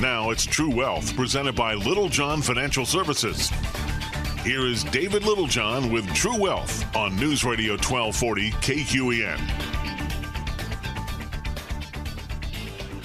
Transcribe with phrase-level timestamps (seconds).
[0.00, 3.50] Now it's True Wealth, presented by Littlejohn Financial Services.
[4.42, 9.38] Here is David Littlejohn with True Wealth on News Radio 1240 KQEN.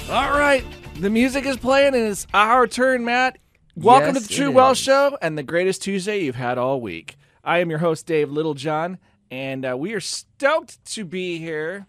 [0.10, 0.63] All right,
[1.02, 3.40] the music is playing and it's our turn, Matt.
[3.76, 4.78] Welcome Yes, to the True Wealth.
[4.78, 7.18] Show and the greatest Tuesday you've had all week.
[7.44, 9.00] I am your host, Dave Littlejohn,
[9.30, 11.88] and uh, we are stoked to be here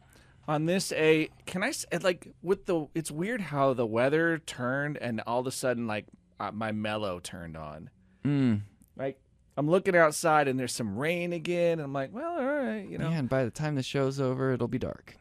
[0.49, 0.93] on this.
[0.93, 1.73] A can i
[2.03, 2.87] like with the?
[2.95, 6.07] It's weird how the weather turned and all of a sudden like
[6.41, 7.91] uh, my mellow turned on.
[8.25, 8.61] Mm.
[8.97, 9.19] Like
[9.57, 11.73] I'm looking outside and there's some rain again.
[11.75, 14.53] And I'm like, well, all right, you know, and by the time the show's over,
[14.53, 15.17] it'll be dark.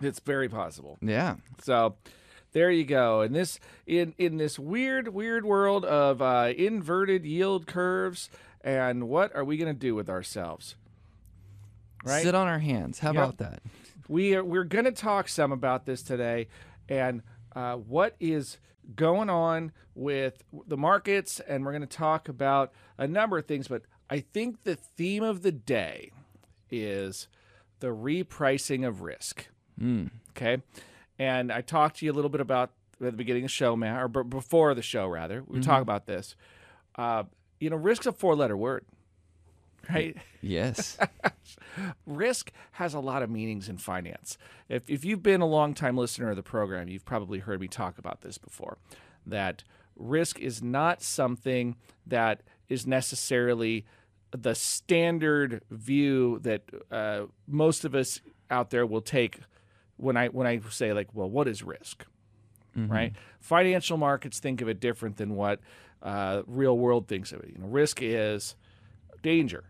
[0.00, 0.98] it's very possible.
[1.00, 1.36] Yeah.
[1.62, 1.96] So
[2.52, 3.20] there you go.
[3.22, 8.28] And this in in this weird weird world of uh, inverted yield curves
[8.62, 10.74] and what are we going to do with ourselves?
[12.04, 12.22] Right?
[12.22, 12.98] Sit on our hands.
[12.98, 13.22] How Yep.
[13.22, 13.62] about that?
[14.10, 16.48] We are we're going to talk some about this today
[16.88, 17.22] and
[17.54, 18.58] uh, what is
[18.96, 23.68] going on with the markets and we're going to talk about a number of things
[23.68, 26.10] but i think the theme of the day
[26.70, 27.28] is
[27.80, 29.48] the repricing of risk.
[29.80, 30.10] Mm.
[30.30, 30.62] okay?
[31.18, 33.76] And i talked to you a little bit about at the beginning of the show
[33.76, 35.42] man or b- before the show rather.
[35.46, 36.34] We were talking about this.
[36.96, 37.24] Uh,
[37.60, 38.84] you know risk's a four letter word
[39.88, 40.98] right Yes.
[42.06, 44.38] risk has a lot of meanings in finance.
[44.68, 47.68] If, if you've been a long time listener of the program, you've probably heard me
[47.68, 48.78] talk about this before
[49.26, 49.64] that
[49.96, 53.84] risk is not something that is necessarily
[54.30, 58.20] the standard view that uh, most of us
[58.50, 59.40] out there will take
[59.96, 62.06] when I when I say like, well, what is risk?
[62.90, 63.12] Right?
[63.40, 65.60] Financial markets think of it different than what
[66.02, 67.50] uh, real world thinks of it.
[67.52, 68.54] You know, risk is
[69.22, 69.64] danger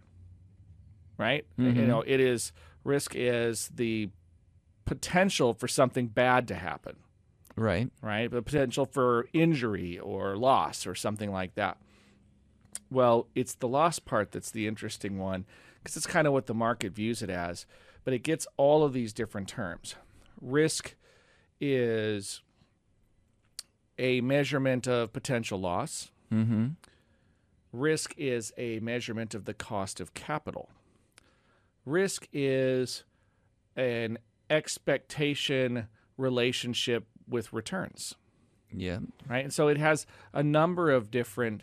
[1.20, 1.44] right?
[1.58, 2.50] You know, it is
[2.82, 4.08] risk is the
[4.86, 6.96] potential for something bad to happen,
[7.56, 7.90] right.
[8.00, 8.30] right?
[8.30, 11.76] The potential for injury or loss or something like that.
[12.90, 15.44] Well, it's the loss part that's the interesting one
[15.78, 17.66] because it's kind of what the market views it as,
[18.02, 19.96] but it gets all of these different terms.
[20.40, 20.94] Risk
[21.60, 22.40] is
[23.98, 26.10] a measurement of potential loss.
[26.32, 26.68] Mm-hmm.
[27.72, 30.70] Risk is a measurement of the cost of capital.
[31.84, 33.04] Risk is
[33.76, 35.86] an expectation
[36.16, 38.14] relationship with returns,
[38.72, 38.98] Yeah.
[39.28, 39.44] right?
[39.44, 41.62] And so it has a number of different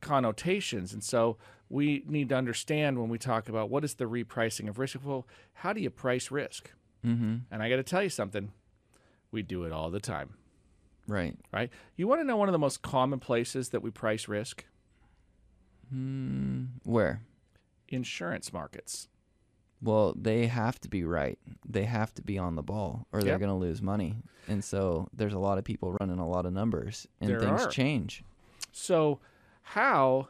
[0.00, 0.92] connotations.
[0.92, 4.78] And so we need to understand when we talk about what is the repricing of
[4.78, 4.98] risk.
[5.02, 6.70] Well, how do you price risk?
[7.04, 7.36] Mm-hmm.
[7.50, 8.52] And I got to tell you something,
[9.30, 10.34] we do it all the time,
[11.08, 11.36] Right.
[11.52, 11.70] right?
[11.96, 14.64] You want to know one of the most common places that we price risk?
[15.94, 17.22] Mm, where?
[17.88, 19.08] Insurance markets.
[19.82, 21.38] Well, they have to be right.
[21.68, 23.40] They have to be on the ball, or they're Yep.
[23.40, 24.16] going to lose money.
[24.48, 27.62] And so there's a lot of people running a lot of numbers, and There things
[27.62, 27.68] are.
[27.70, 28.24] change.
[28.72, 29.20] So,
[29.62, 30.28] how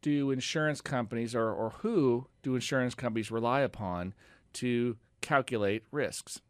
[0.00, 4.14] do insurance companies or, or who do insurance companies rely upon
[4.54, 6.40] to calculate risks?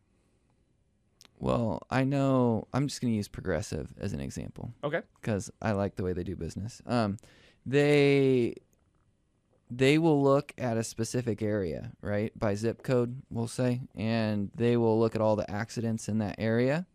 [1.39, 2.67] Well, I know.
[2.73, 4.73] I'm just going to use Progressive as an example.
[4.83, 5.03] Okay.
[5.21, 6.81] because I like the way they do business.
[6.87, 7.17] Um,
[7.67, 8.55] they
[9.71, 14.77] they will look at a specific area, right, by zip code, we'll say, and they
[14.77, 16.87] will look at all the accidents in that area,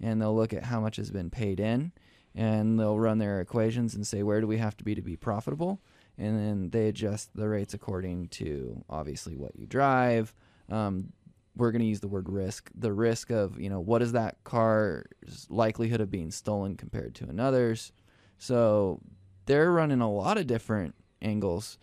[0.00, 1.92] and they'll look at how much has been paid in,
[2.34, 5.16] and they'll run their equations and say where do we have to be to be
[5.16, 5.80] profitable,
[6.18, 10.34] and then they adjust the rates according to obviously what you drive.
[10.70, 11.12] Um,
[11.56, 12.70] we're going to use the word risk.
[12.74, 17.28] The risk of, you know, what is that car's likelihood of being stolen compared to
[17.28, 17.92] another's.
[18.38, 19.00] So
[19.46, 21.78] they're running a lot of different angles.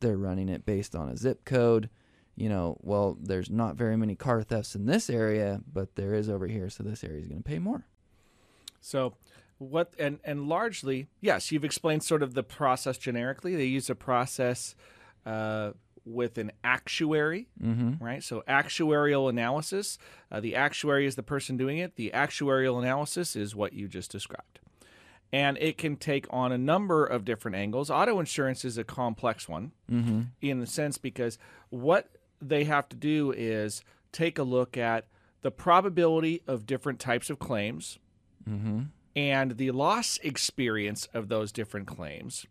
[0.00, 1.90] They're running it based on a zip code.
[2.36, 6.30] You know, well, there's not very many car thefts in this area, but there is
[6.30, 7.84] over here, so this area is going to pay more.
[8.80, 9.14] So,
[9.58, 13.56] what and and largely, yes, you've explained sort of the process generically.
[13.56, 14.74] They use a process
[15.26, 15.72] uh,
[16.06, 18.02] with an actuary, Mm-hmm.
[18.02, 18.22] right?
[18.24, 19.98] So, actuarial analysis.
[20.32, 21.96] Uh, the actuary is the person doing it.
[21.96, 24.60] The actuarial analysis is what you just described,
[25.32, 27.90] and it can take on a number of different angles.
[27.90, 29.72] Auto insurance is a complex one.
[29.90, 30.22] Mm-hmm.
[30.40, 31.38] in the sense because
[31.68, 32.08] what
[32.40, 33.82] they have to do is
[34.12, 35.06] take a look at
[35.42, 37.98] the probability of different types of claims
[38.48, 38.80] Mm-hmm.
[39.14, 42.46] and the loss experience of those different claims.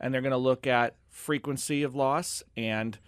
[0.00, 2.98] And they're going to look at frequency of loss and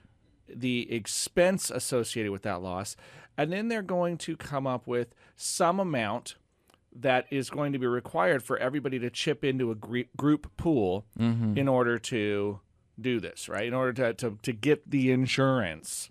[0.49, 2.95] the expense associated with that loss.
[3.37, 6.37] And then they're going to come up with some amount
[6.95, 11.07] that is going to be required for everybody to chip into a gre- group pool
[11.19, 11.57] Mm-hmm.
[11.57, 12.61] in order to
[13.01, 13.67] do this, right?
[13.67, 16.11] In order to, to, to get the insurance.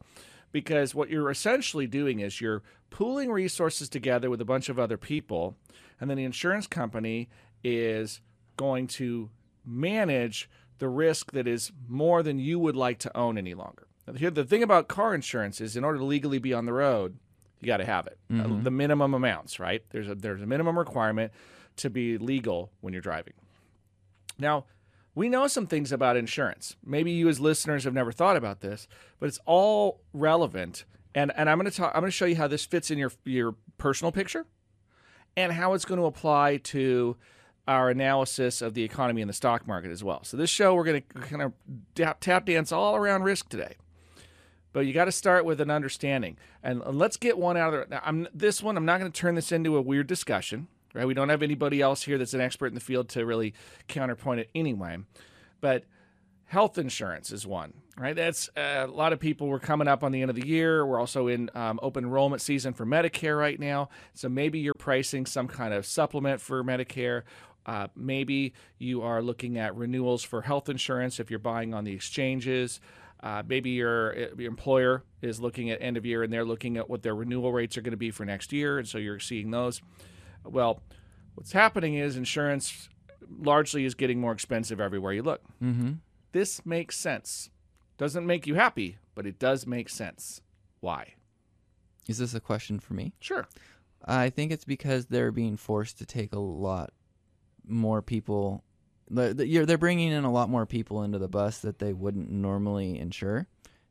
[0.51, 4.97] Because what you're essentially doing is you're pooling resources together with a bunch of other
[4.97, 5.55] people,
[5.99, 7.29] and then the insurance company
[7.63, 8.19] is
[8.57, 9.29] going to
[9.65, 10.49] manage
[10.79, 13.87] the risk that is more than you would like to own any longer.
[14.07, 16.73] Now, here, the thing about car insurance is, in order to legally be on the
[16.73, 17.17] road,
[17.61, 18.17] you got to have it.
[18.33, 19.83] Uh, the minimum amounts, right?
[19.91, 21.31] There's a there's a minimum requirement
[21.77, 23.33] to be legal when you're driving.
[24.37, 24.65] Now,
[25.13, 26.75] we know some things about insurance.
[26.85, 28.87] Maybe you as listeners have never thought about this,
[29.19, 30.85] but it's all relevant.
[31.13, 32.97] And and I'm going to talk I'm going to show you how this fits in
[32.97, 34.45] your your personal picture
[35.37, 37.17] and how it's going to apply to
[37.67, 40.23] our analysis of the economy and the stock market as well.
[40.23, 41.53] So this show we're going to kind of
[41.95, 43.75] tap, tap dance all around risk today.
[44.73, 46.37] But you got to start with an understanding.
[46.63, 48.01] And let's get one out of there.
[48.03, 51.07] I'm this one I'm not going to turn this into a weird discussion right?
[51.07, 53.53] We don't have anybody else here that's an expert in the field to really
[53.87, 54.97] counterpoint it anyway.
[55.59, 55.85] But
[56.45, 58.15] health insurance is one, right?
[58.15, 59.47] That's uh, a lot of people.
[59.47, 60.85] We're coming up on the end of the year.
[60.85, 63.89] We're also in um, open enrollment season for Medicare right now.
[64.13, 67.23] So maybe you're pricing some kind of supplement for Medicare.
[67.65, 71.93] Uh, maybe you are looking at renewals for health insurance if you're buying on the
[71.93, 72.81] exchanges.
[73.23, 76.89] Uh, maybe your, your employer is looking at end of year and they're looking at
[76.89, 79.51] what their renewal rates are going to be for next year, and so you're seeing
[79.51, 79.81] those.
[80.43, 80.81] Well,
[81.35, 82.89] what's happening is insurance
[83.39, 85.43] largely is getting more expensive everywhere you look.
[85.63, 85.93] Mm-hmm.
[86.31, 87.49] This makes sense.
[87.97, 90.41] Doesn't make you happy, but it does make sense.
[90.79, 91.13] Why?
[92.07, 93.13] Is this a question for me?
[93.19, 93.47] Sure.
[94.03, 96.91] I think it's because they're being forced to take a lot
[97.67, 98.63] more people.
[99.13, 101.93] The- the- you're- They're bringing in a lot more people into the bus that they
[101.93, 103.47] wouldn't normally insure,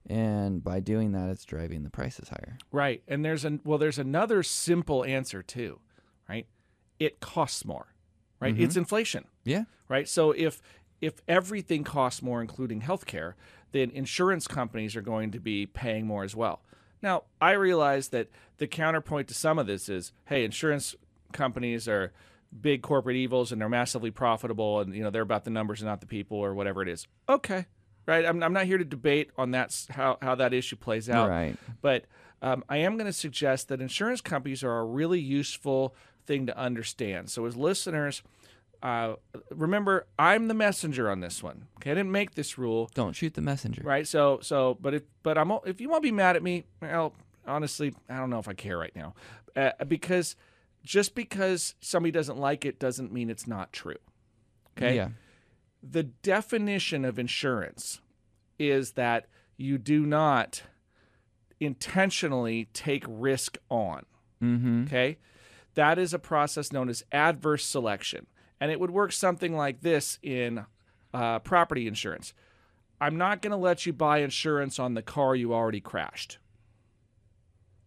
[0.06, 2.58] and by doing that, it's driving the prices higher.
[2.72, 3.02] Right.
[3.06, 5.80] And there's an well, there's another simple answer too,
[6.28, 6.46] right?
[6.98, 7.86] It costs more.
[8.40, 8.58] Right?
[8.58, 8.80] It's mm-hmm.
[8.80, 9.24] inflation.
[9.44, 9.64] Yeah.
[9.88, 10.08] right?
[10.08, 10.62] So if
[11.00, 13.34] if everything costs more, including healthcare,
[13.72, 16.62] then insurance companies are going to be paying more as well.
[17.02, 18.28] Now, I realize that
[18.58, 20.94] the counterpoint to some of this is, hey, insurance
[21.32, 22.12] companies are
[22.58, 25.88] big corporate evils and they're massively profitable, and you know they're about the numbers and
[25.88, 27.06] not the people, or whatever it is.
[27.28, 27.66] Okay,
[28.06, 28.24] right?
[28.26, 31.56] I'm, I'm not here to debate on that how how that issue plays out, Right.
[31.80, 32.06] but
[32.42, 35.94] um, I am going to suggest that insurance companies are a really useful
[36.26, 37.28] thing to understand.
[37.30, 38.22] So, as listeners,
[38.82, 39.14] uh,
[39.50, 41.66] remember, I'm the messenger on this one.
[41.76, 43.82] Okay, I didn't make this rule, Don't shoot the messenger.
[43.84, 44.06] right?
[44.06, 47.12] So, so, but if but I'm if you want to be mad at me, well,
[47.46, 49.14] honestly, I don't know if I care right now,
[49.54, 50.34] uh, because
[50.82, 53.98] just because somebody doesn't like it doesn't mean it's not true.
[54.78, 55.08] Okay Yeah.
[55.82, 58.00] the definition of insurance
[58.58, 60.62] is that you do not
[61.58, 64.06] intentionally take risk on.
[64.42, 64.84] Mm-hmm.
[64.84, 65.18] Okay.
[65.74, 68.26] That is a process known as adverse selection.
[68.60, 70.64] And it would work something like this in
[71.14, 72.34] uh, property insurance.
[73.00, 76.38] I'm not going to let you buy insurance on the car you already crashed.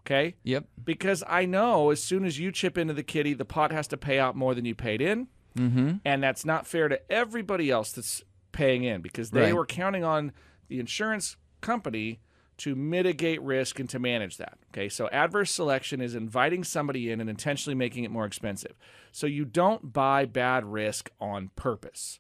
[0.06, 0.36] Okay.
[0.44, 0.66] Yep.
[0.84, 3.98] Because I know as soon as you chip into the kitty, the pot has to
[3.98, 5.28] pay out more than you paid in
[5.58, 5.98] Mm-hmm.
[6.04, 8.24] and that's not fair to everybody else that's
[8.54, 9.56] paying in because they Right.
[9.56, 10.32] were counting on
[10.68, 12.22] the insurance company
[12.58, 14.58] to mitigate risk and to manage that.
[14.74, 18.74] Okay, so adverse selection is inviting somebody in and intentionally making it more expensive.
[19.12, 22.20] So you don't buy bad risk on purpose.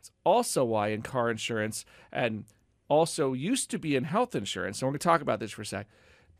[0.00, 2.44] It's also why in car insurance and
[2.88, 5.62] also used to be in health insurance, and we're going to talk about this for
[5.62, 5.86] a sec,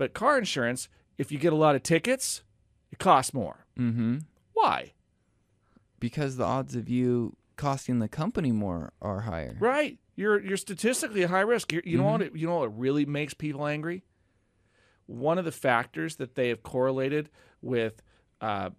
[0.00, 0.88] but car insurance,
[1.19, 2.43] if you get a lot of tickets,
[2.91, 3.67] it costs more.
[3.79, 4.19] Mm-hmm.
[4.55, 4.93] Why?
[5.99, 9.57] Because the odds of you costing the company more are higher.
[9.61, 9.99] Right.
[10.16, 11.71] You're you're statistically a high risk.
[11.73, 12.23] You're, you know what?
[12.23, 14.02] It, you know what really makes people angry?
[15.04, 17.28] One of the factors that they have correlated
[17.61, 18.00] with
[18.40, 18.71] uh,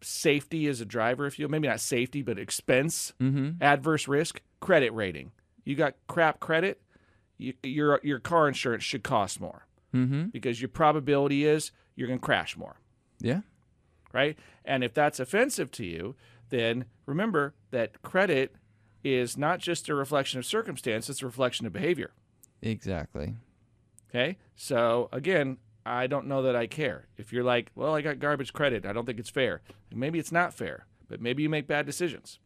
[0.00, 3.62] safety as a driver, if you maybe not safety, but expense, Mm-hmm.
[3.62, 5.30] adverse risk, credit rating.
[5.64, 6.82] You got crap credit,
[7.38, 10.24] you, your your car insurance should cost more Mm-hmm.
[10.26, 12.80] because your probability is you're going to crash more.
[13.20, 13.40] Yeah.
[14.12, 14.36] right?
[14.64, 16.16] And if that's offensive to you,
[16.50, 18.56] then remember that credit
[19.04, 22.10] is not just a reflection of circumstance, it's a reflection of behavior.
[22.62, 23.34] Exactly.
[24.10, 24.36] Okay?
[24.56, 27.06] So again, I don't know that I care.
[27.16, 29.60] If you're like, well, I got garbage credit, I don't think it's fair.
[29.94, 32.38] Maybe it's not fair, but maybe you make bad decisions.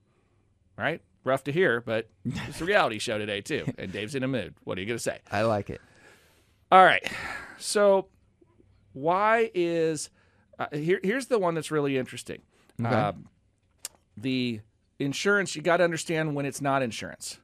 [0.77, 1.01] Right?
[1.25, 3.65] Rough to hear, but it's a reality show today too.
[3.79, 4.55] And Dave's in a mood.
[4.65, 5.19] What are you going to say?
[5.31, 5.81] I like it.
[6.71, 7.07] All right.
[7.59, 8.09] So,
[8.93, 10.11] why is
[10.59, 11.01] uh, here?
[11.03, 12.43] Here's the one that's really interesting.
[12.81, 12.95] Okay.
[12.95, 13.29] Um,
[14.17, 14.61] the
[14.99, 17.39] insurance you got to understand when it's not insurance.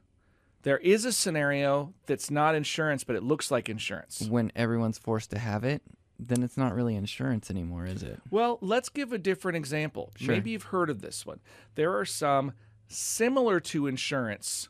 [0.63, 4.27] There is a scenario that's not insurance, but it looks like insurance.
[4.27, 5.83] When everyone's forced to have it,
[6.17, 8.19] then it's not really insurance anymore, is it?
[8.31, 10.11] Well, let's give a different example.
[10.15, 10.33] Sure.
[10.33, 11.39] Maybe you've heard of this one.
[11.75, 12.53] There are some
[12.87, 14.69] similar to insurance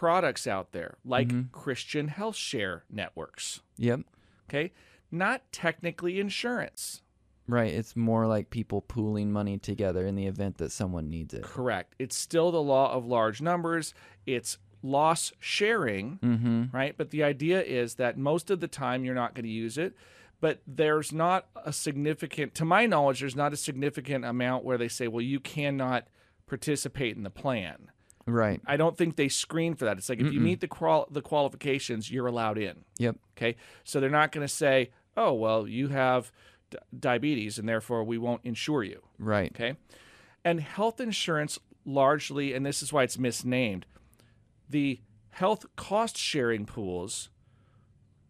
[0.00, 1.52] products out there, like Mm-hmm.
[1.52, 3.60] Christian health share networks.
[3.76, 4.00] Yep.
[4.48, 4.72] Okay,
[5.10, 7.02] not technically insurance.
[7.46, 7.70] Right.
[7.74, 11.42] It's more like people pooling money together in the event that someone needs it.
[11.42, 11.94] Correct.
[11.98, 13.92] It's still the law of large numbers.
[14.24, 16.64] It's loss sharing, Mm-hmm.
[16.74, 16.94] right?
[16.96, 19.92] But the idea is that most of the time you're not going to use it.
[20.40, 24.88] But there's not a significant, to my knowledge, there's not a significant amount where they
[24.88, 26.06] say, well, you cannot
[26.46, 27.90] participate in the plan.
[28.30, 28.60] Right.
[28.66, 29.98] I don't think they screen for that.
[29.98, 32.84] It's like if you meet the qual- the qualifications, you're allowed in.
[32.98, 33.16] Yep.
[33.36, 36.30] Okay, so they're not going to say, "Oh, well, you have
[36.70, 39.50] d- diabetes, and therefore we won't insure you." Right.
[39.54, 39.76] Okay,
[40.44, 43.86] and health insurance largely, and this is why it's misnamed,
[44.68, 47.30] the health cost sharing pools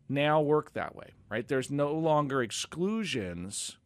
[0.08, 1.10] now work that way.
[1.28, 1.46] Right?
[1.46, 3.76] There's no longer exclusions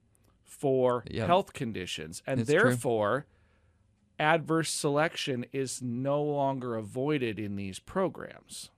[0.43, 1.27] for Yep.
[1.27, 3.27] health conditions, and It's therefore
[4.19, 8.71] adverse selection is no longer avoided in these programs.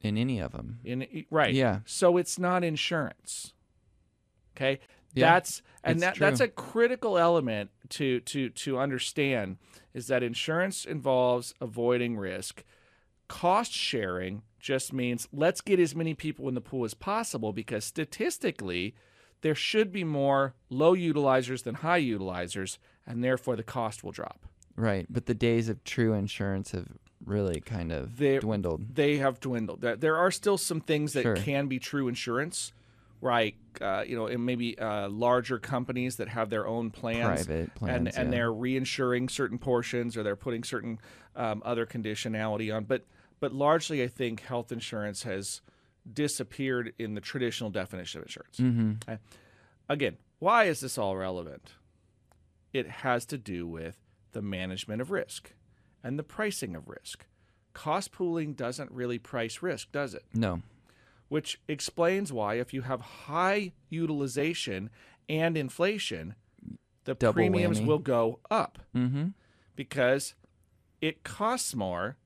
[0.00, 0.78] In any of them.
[0.84, 1.52] In right.
[1.52, 1.80] Yeah.
[1.84, 3.52] So it's not insurance.
[4.56, 4.80] Okay?
[5.14, 9.56] Yeah, that's and that that's a critical element to to to understand
[9.94, 12.62] is that insurance involves avoiding risk.
[13.26, 17.84] Cost sharing just means let's get as many people in the pool as possible because
[17.84, 18.94] statistically
[19.40, 24.46] there should be more low utilizers than high utilizers and therefore the cost will drop.
[24.78, 25.06] Right.
[25.10, 26.86] But the days of true insurance have
[27.24, 28.94] really kind of They're- dwindled.
[28.94, 29.80] they have dwindled.
[29.80, 31.34] There- are still some things that Sure.
[31.36, 32.72] can be true insurance,
[33.20, 37.74] like uh, you know, and maybe uh, larger companies that have their own plans, Private
[37.74, 37.96] plans.
[37.96, 40.98] and and they're reinsuring certain portions or they're putting certain
[41.34, 42.84] um, other conditionality on.
[42.84, 43.04] But
[43.40, 45.60] but largely, I think health insurance has
[46.12, 48.56] disappeared in the traditional definition of insurance.
[48.58, 49.02] Mhm.
[49.08, 49.18] Okay.
[49.88, 51.72] Again, why is this all relevant?
[52.72, 53.96] It has to do with
[54.38, 55.52] the management of risk
[56.04, 57.26] and the pricing of risk.
[57.74, 60.22] Cost pooling doesn't really price risk, does it?
[60.32, 60.62] No.
[61.28, 64.90] Which explains why, if you have high utilization
[65.28, 66.36] and inflation,
[67.02, 67.86] the Double premiums whammy.
[67.86, 69.28] will go up Mm-hmm.
[69.74, 70.34] because
[71.00, 72.16] it costs more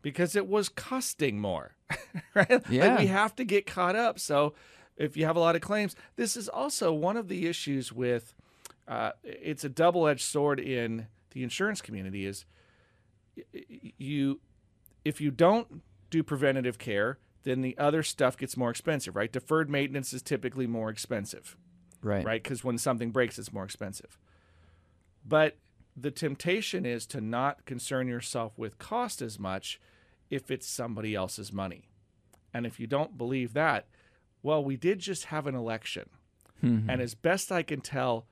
[0.00, 1.74] because it was costing more.
[2.34, 2.48] right?
[2.50, 2.98] Like Yeah.
[2.98, 4.18] we have to get caught up.
[4.18, 4.54] So
[4.96, 8.34] if you have a lot of claims, this is also one of the issues with
[8.88, 12.44] uh, it's a double-edged sword in the insurance community is
[13.98, 14.40] you
[15.04, 19.32] if you don't do preventative care, then the other stuff gets more expensive, right?
[19.32, 21.56] Deferred maintenance is typically more expensive
[22.02, 22.24] Right.
[22.24, 22.42] right?
[22.42, 24.18] Because when something breaks, it's more expensive.
[25.24, 25.56] But
[25.96, 29.80] the temptation is to not concern yourself with cost as much
[30.30, 31.88] if it's somebody else's money.
[32.54, 33.88] And if you don't believe that,
[34.42, 36.08] well, we did just have an election.
[36.62, 36.86] Mhm.
[36.88, 38.26] And as best I can tell,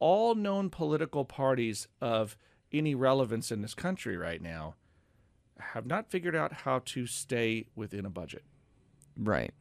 [0.00, 2.36] all known political parties of
[2.72, 4.74] any relevance in this country right now
[5.58, 8.42] have not figured out how to stay within a budget,
[9.16, 9.52] Right.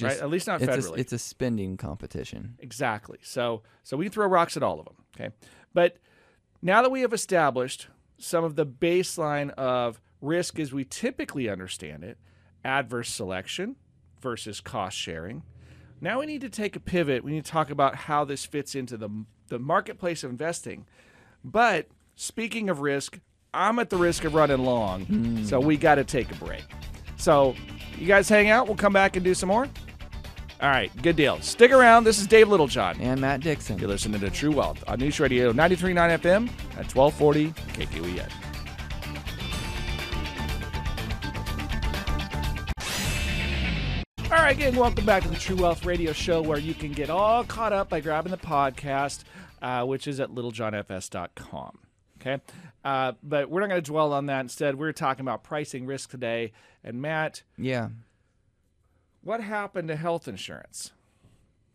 [0.00, 0.18] right?
[0.20, 0.96] At least not it's, federally.
[0.96, 2.56] a, it's a spending competition.
[2.58, 3.18] Exactly.
[3.22, 4.96] So so we can throw rocks at all of them.
[5.14, 5.34] Okay.
[5.72, 5.98] But
[6.60, 12.02] now that we have established some of the baseline of risk as we typically understand
[12.02, 12.18] it,
[12.64, 13.76] adverse selection
[14.20, 15.44] versus cost sharing.
[16.00, 17.22] Now we need to take a pivot.
[17.22, 19.08] We need to talk about how this fits into the
[19.48, 20.86] the marketplace of investing.
[21.44, 23.18] But speaking of risk,
[23.54, 26.64] I'm at the risk of running long, so we got to take a break.
[27.16, 27.54] So
[27.96, 28.66] you guys hang out.
[28.66, 29.68] We'll come back and do some more.
[30.60, 31.40] All right, good deal.
[31.40, 32.04] Stick around.
[32.04, 33.00] This is Dave Littlejohn.
[33.00, 33.78] And Matt Dixon.
[33.78, 38.47] You're listening to True Wealth on News Radio 93.9 FM at 1240 KQEN.
[44.48, 47.44] Right, again, welcome back to the True Wealth Radio Show, where you can get all
[47.44, 49.24] caught up by grabbing the podcast,
[49.60, 51.78] uh, which is at littlejohnfs.com.
[52.18, 52.40] Okay,
[52.82, 54.40] uh, but we're not going to dwell on that.
[54.40, 56.52] Instead, we're talking about pricing risk today.
[56.82, 57.90] And Matt, Yeah.
[59.22, 60.92] what happened to health insurance?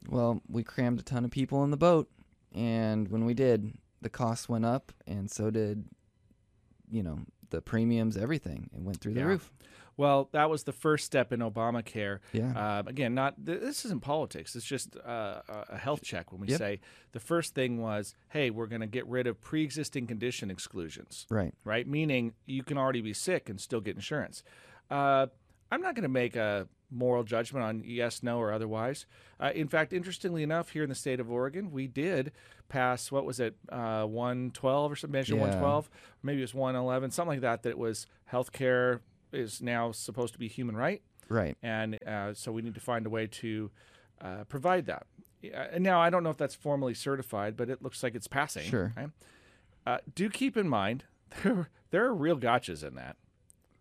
[0.10, 2.10] Well, we crammed a ton of people in the boat,
[2.56, 5.86] and when we did, the costs went up, and so did,
[6.90, 7.20] you know,
[7.52, 8.72] the premiums, everything.
[8.76, 9.28] It went through the Yeah.
[9.28, 9.54] roof.
[9.96, 12.20] Well, that was the first step in Obamacare.
[12.32, 12.52] Yeah.
[12.80, 14.56] Uh, again, not th- this isn't politics.
[14.56, 16.32] It's just uh, a health check.
[16.32, 16.58] When we Yep.
[16.58, 16.80] say
[17.12, 21.54] the first thing was, hey, we're going to get rid of pre-existing condition exclusions, Right.
[21.64, 21.88] right?
[21.88, 24.44] Meaning you can already be sick and still get insurance.
[24.90, 25.28] Uh,
[25.72, 29.06] I'm not going to make a moral judgment on yes, no, or otherwise.
[29.40, 32.32] Uh, in fact, interestingly enough, here in the state of Oregon, we did
[32.70, 35.42] pass what was it, uh, 112 or something, measure Yeah.
[35.42, 35.90] 112,
[36.22, 37.64] maybe it was 111, something like that.
[37.64, 39.00] That it was healthcare
[39.34, 41.58] is now supposed to be human right Right.
[41.64, 43.72] and uh, so we need to find a way to
[44.22, 45.06] uh, provide that.
[45.42, 48.64] Yeah, now I don't know if that's formally certified, but it looks like it's passing.
[48.70, 48.94] Sure.
[48.96, 49.10] right?
[49.86, 51.04] Uh, do keep in mind
[51.44, 53.16] there there are real gotchas in that.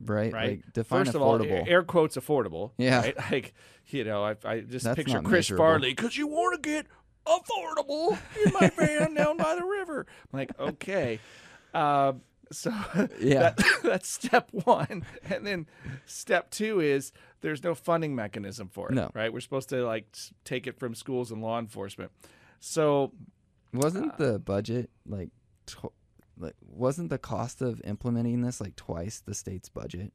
[0.05, 0.33] Right.
[0.33, 0.51] Right.
[0.65, 1.45] Like define First affordable.
[1.45, 2.71] of all, air quotes affordable.
[2.79, 3.01] Yeah.
[3.03, 3.17] Right?
[3.31, 3.55] Like
[3.89, 5.65] you know, I, I just That's picture Chris measurable.
[5.65, 6.87] Farley because you want to get
[7.27, 10.07] affordable in my van down by the river.
[10.33, 11.21] I'm like, okay.
[11.75, 12.15] Uh,
[12.53, 12.71] so
[13.21, 13.51] Yeah.
[13.51, 15.05] that, that's step one.
[15.29, 15.67] And then
[16.07, 18.95] step two is there's no funding mechanism for it.
[18.95, 19.11] No.
[19.15, 19.33] Right?
[19.33, 20.07] We're supposed to like
[20.45, 22.13] take it from schools and law enforcement.
[22.61, 23.13] So
[23.73, 25.31] Wasn't uh, the budget like,
[25.67, 25.93] tw-
[26.39, 30.13] like wasn't the cost of implementing this like twice the state's budget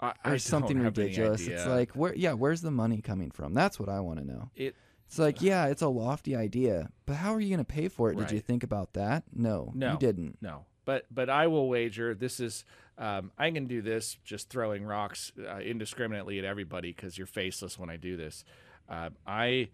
[0.00, 1.46] I, or I don't something ridiculous?
[1.46, 3.52] It's like where yeah, where's the money coming from?
[3.54, 4.50] That's what I want to know.
[4.56, 4.74] it
[5.06, 8.10] It's like yeah, it's a lofty idea, but how are you going to pay for
[8.10, 8.16] it?
[8.16, 9.24] Did you think about that?
[9.34, 9.92] No, No.
[9.92, 10.38] you didn't.
[10.40, 12.64] No, but but I will wager this is
[12.98, 17.78] um, I can do this just throwing rocks uh, indiscriminately at everybody because you're faceless
[17.78, 18.44] when I do this.
[18.88, 19.68] Uh, I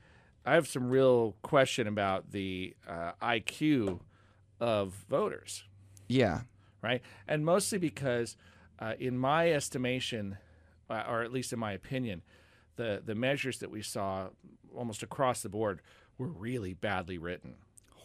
[0.44, 4.00] I have some real question about the uh, IQ
[4.61, 5.64] of voters,
[6.06, 6.40] Yeah,
[6.82, 7.00] right?
[7.26, 8.37] And mostly because,
[8.78, 10.37] uh, in my estimation,
[10.90, 12.20] uh, or at least in my opinion,
[12.76, 14.28] the the measures that we saw
[14.76, 15.80] almost across the board
[16.18, 17.54] were really badly written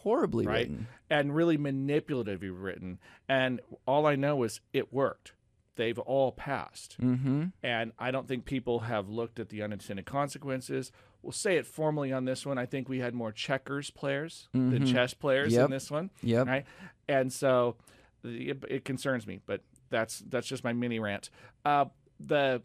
[0.02, 0.68] horribly right?
[0.68, 0.86] written.
[1.10, 2.98] And really manipulatively written.
[3.28, 5.32] And all I know is it worked.
[5.76, 6.96] They've all passed.
[7.00, 7.44] Mm-hmm.
[7.62, 10.92] And I don't think people have looked at the unintended consequences.
[11.22, 12.58] We'll say it formally on this one.
[12.58, 15.64] I think we had more checkers players than chess players Yep.
[15.66, 16.10] in this one.
[16.22, 16.46] Yep.
[16.46, 16.64] Right.
[17.08, 17.76] And so
[18.24, 21.30] it, it concerns me, but that's that's just my mini rant.
[21.64, 21.86] Uh,
[22.20, 22.62] the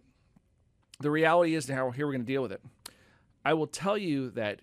[0.99, 2.61] the reality is now here we're going to deal with it.
[3.45, 4.61] I will tell you that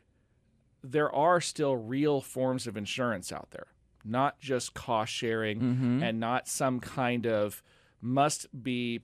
[0.87, 3.67] there are still real forms of insurance out there,
[4.05, 6.03] not just cost sharing Mm-hmm.
[6.03, 7.63] and not some kind of
[8.03, 9.01] must be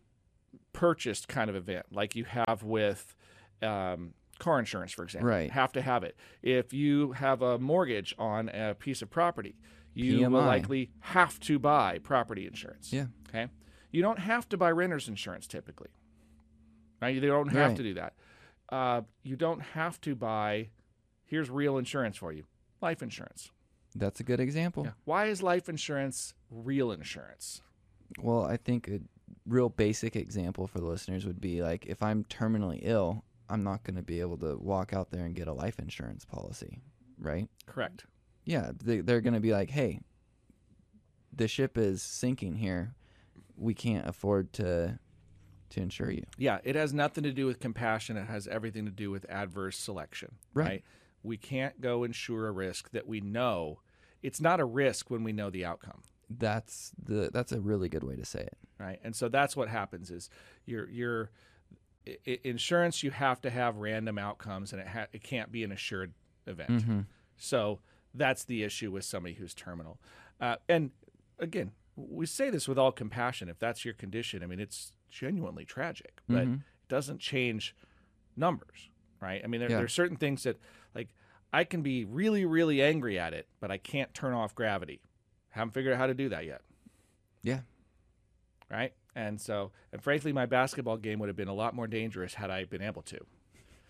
[0.73, 3.15] purchased kind of event like you have with
[3.63, 5.31] um, car insurance, for example.
[5.31, 5.51] Right.
[5.51, 6.17] Have to have it.
[6.43, 9.57] If you have a mortgage on a piece of property,
[9.95, 12.93] you will likely have to buy property insurance.
[12.93, 13.07] Yeah.
[13.29, 13.49] Okay.
[13.91, 15.89] You don't have to buy renter's insurance typically.
[17.03, 17.15] Right?
[17.15, 17.77] You don't have Right.
[17.77, 18.13] to do that.
[18.69, 20.69] Uh, you don't have to buy.
[21.31, 22.43] Here's real insurance for you.
[22.81, 23.53] Life insurance.
[23.95, 24.83] That's a good example.
[24.85, 24.93] Yeah.
[25.05, 27.63] Why is life insurance real insurance?
[28.19, 28.99] Well, I think a
[29.47, 33.85] real basic example for the listeners would be like if I'm terminally ill, I'm not
[33.85, 36.83] going to be able to walk out there and get a life insurance policy,
[37.17, 37.49] right?
[37.67, 38.07] Correct.
[38.45, 40.01] Yeah, they, they're going to be like, "Hey,
[41.33, 42.95] the ship is sinking here.
[43.57, 44.99] We can't afford to
[45.71, 48.17] to insure you." Yeah, it has nothing to do with compassion.
[48.17, 50.35] It has everything to do with adverse selection.
[50.55, 50.83] Right.
[51.23, 53.81] We can't go insure a risk that we know
[54.23, 56.03] it's not a risk when we know the outcome.
[56.29, 58.59] That's the that's a really good way to say it.
[58.79, 59.01] Right.
[59.03, 60.31] And so that's what happens is
[60.67, 61.31] your your
[62.45, 66.13] insurance you have to have random outcomes and it ha- it can't be an assured
[66.47, 66.71] event.
[66.71, 67.01] Mm-hmm.
[67.37, 67.81] So
[68.15, 70.01] that's the issue with somebody who's terminal.
[70.41, 70.91] Uh, and
[71.39, 73.49] again, we say this with all compassion.
[73.49, 76.55] If that's your condition, I mean, it's genuinely tragic, but Mhm.
[76.55, 77.75] it doesn't change
[78.37, 79.41] numbers, right?
[79.45, 79.77] I mean, there, Yeah.
[79.77, 80.59] there are certain things that,
[81.53, 85.01] I can be really, really angry at it, but I can't turn off gravity.
[85.51, 86.61] Haven't figured out how to do that yet,
[87.43, 87.61] Yeah.
[88.71, 88.93] right?
[89.17, 92.51] And so, and frankly, my basketball game would have been a lot more dangerous had
[92.51, 93.19] I been able to.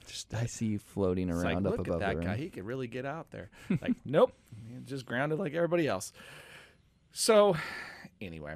[0.06, 2.36] Just I see you floating around like, up look above at that guy.
[2.36, 3.50] He could really get out there.
[3.82, 4.32] Like, nope,
[4.86, 6.12] just grounded like everybody else.
[7.12, 7.56] So,
[8.20, 8.54] anyway,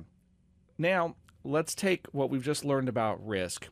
[0.78, 3.68] now let's take what we've just learned about risk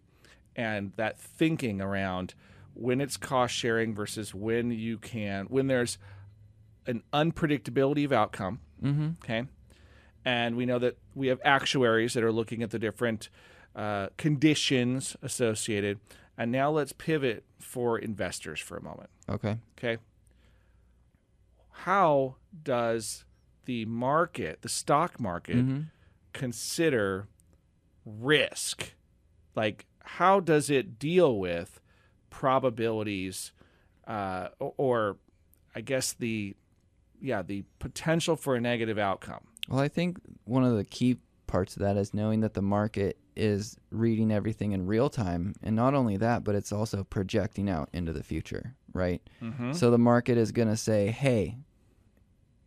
[0.55, 2.35] and that thinking around
[2.75, 5.99] when it's cost sharing versus when you can, when there's
[6.87, 8.61] an unpredictability of outcome.
[8.83, 9.11] Mm-hmm.
[9.23, 9.45] Okay.
[10.25, 13.29] And we know that we have actuaries that are looking at the different
[13.75, 15.99] uh, conditions associated.
[16.39, 19.11] And now let's pivot for investors for a moment.
[19.29, 19.57] Okay.
[19.79, 19.99] Okay.
[21.71, 23.25] How does
[23.65, 25.87] the market, the stock market, Mhm.
[26.33, 27.29] consider
[28.05, 28.95] risk?
[29.55, 31.81] Like, how does it deal with
[32.33, 33.53] probabilities,
[34.09, 35.19] uh, or
[35.77, 36.57] I guess the,
[37.21, 39.45] yeah, the potential for a negative outcome?
[39.69, 43.19] Well, I think one of the key parts of that is knowing that the market
[43.37, 45.55] is reading everything in real time.
[45.63, 49.23] And not only that, but it's also projecting out into the future, right?
[49.43, 49.73] Mm-hmm.
[49.73, 51.59] So the market is going to say, hey,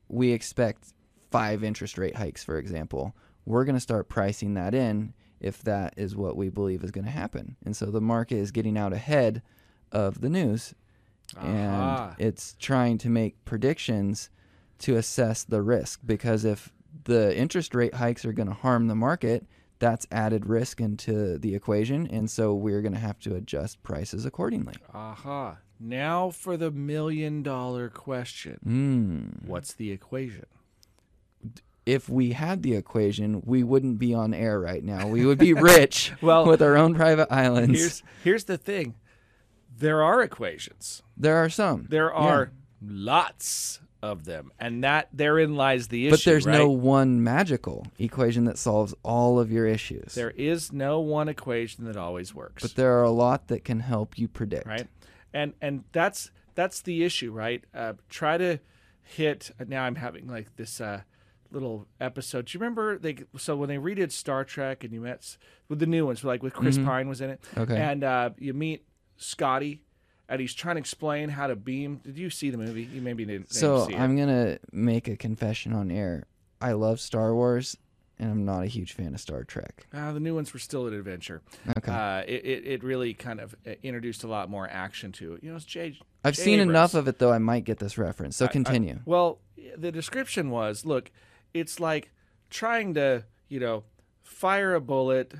[0.08, 0.93] we expect
[1.32, 3.15] five interest rate hikes, for example.
[3.45, 7.06] We're going to start pricing that in if that is what we believe is going
[7.06, 7.58] to happen.
[7.65, 9.41] And so the market is getting out ahead
[9.96, 10.76] of the news
[11.42, 14.30] and it's trying to make predictions
[14.80, 16.72] to assess the risk because if
[17.06, 19.46] the interest rate hikes are going to harm the market,
[19.80, 24.26] that's added risk into the equation, and so we're going to have to adjust prices
[24.26, 24.76] accordingly.
[24.94, 25.58] Aha.
[25.80, 28.60] Now for the million dollar question.
[28.66, 29.48] Mm.
[29.48, 30.46] What's the equation?
[31.86, 35.08] If we had the equation, we wouldn't be on air right now.
[35.08, 37.78] We would be rich Well, with our own private islands.
[37.78, 38.96] Here's here's the thing.
[39.78, 41.04] There are equations.
[41.18, 41.88] there are some.
[41.90, 46.12] There are lots of them, and that therein lies the issue.
[46.16, 50.14] But there's no one magical equation that solves all of your issues.
[50.14, 52.62] there is no one equation that always works.
[52.64, 54.68] but there are a lot that can help you predict.
[54.68, 54.88] right
[55.34, 58.60] and and that's that's the issue right uh, try to
[59.02, 61.02] hit now i'm having like this uh,
[61.52, 65.38] little episode do you remember they so when they redid star trek and you met
[65.68, 67.76] with the new ones like with chris pine was in it Okay.
[67.78, 68.86] and uh, you meet
[69.17, 69.82] scotty
[70.28, 73.25] and he's trying to explain how to beam did you see the movie you maybe
[73.25, 73.99] didn't, So see it.
[73.99, 76.23] I'm gonna make a confession on air.
[76.62, 77.78] I love Star Wars,
[78.17, 79.86] and I'm not a huge fan of Star Trek.
[79.93, 81.41] Uh, the new ones were still an adventure.
[81.78, 81.91] Okay.
[81.91, 85.43] Uh, it, it, it really kind of uh, introduced a lot more action to it.
[85.43, 85.99] You know, it's J.
[86.23, 86.41] I've J.
[86.43, 87.32] seen enough of it though.
[87.32, 88.36] I might get this reference.
[88.38, 88.99] So continue.
[89.06, 89.39] Well,
[89.78, 91.12] the description was look,
[91.54, 92.12] it's like
[92.49, 93.84] trying to, you know,
[94.23, 95.34] fire a bullet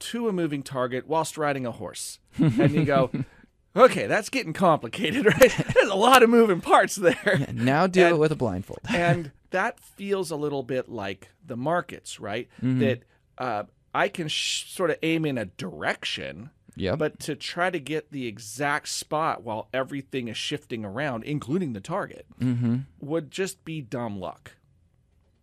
[0.00, 2.18] to a moving target whilst riding a horse.
[2.38, 3.10] and you go,
[3.76, 5.54] okay, that's getting complicated, right?
[5.74, 7.46] There's a lot of moving parts there.
[7.52, 8.80] now do and- it with a blindfold.
[8.88, 12.48] and that feels a little bit like the markets, right?
[12.62, 12.80] Mm-hmm.
[12.80, 13.02] That
[13.38, 13.62] uh,
[13.94, 16.50] I can sh- sort of aim in a direction.
[16.76, 16.98] Yep.
[16.98, 21.80] But to try to get the exact spot while everything is shifting around, including the
[21.80, 22.78] target, mm-hmm.
[23.00, 24.56] would just be dumb luck.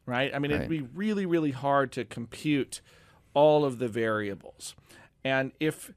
[0.06, 0.36] Right?
[0.36, 2.82] I mean, it'd be really, really hard to compute
[3.34, 4.76] all of the variables.
[5.24, 5.94] And if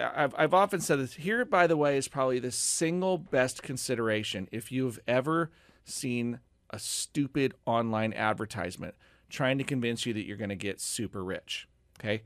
[0.00, 4.48] I've, I've often said this here, by the way, is probably the single best consideration
[4.50, 5.50] if you've ever
[5.84, 6.40] seen
[6.70, 8.94] a stupid online advertisement
[9.28, 11.68] trying to convince you that you're going to get super rich.
[11.98, 12.22] Okay.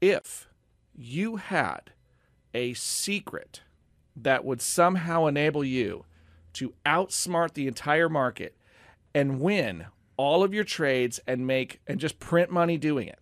[0.00, 0.48] If
[0.94, 1.92] you had
[2.54, 3.62] a secret
[4.16, 6.04] that would somehow enable you
[6.54, 8.56] to outsmart the entire market
[9.14, 13.19] and win all of your trades and make and just print money doing it.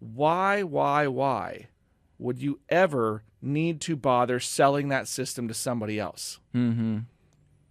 [0.00, 1.68] Why, why, why
[2.18, 6.38] would you ever need to bother selling that system to somebody else?
[6.54, 6.98] Mm-hmm.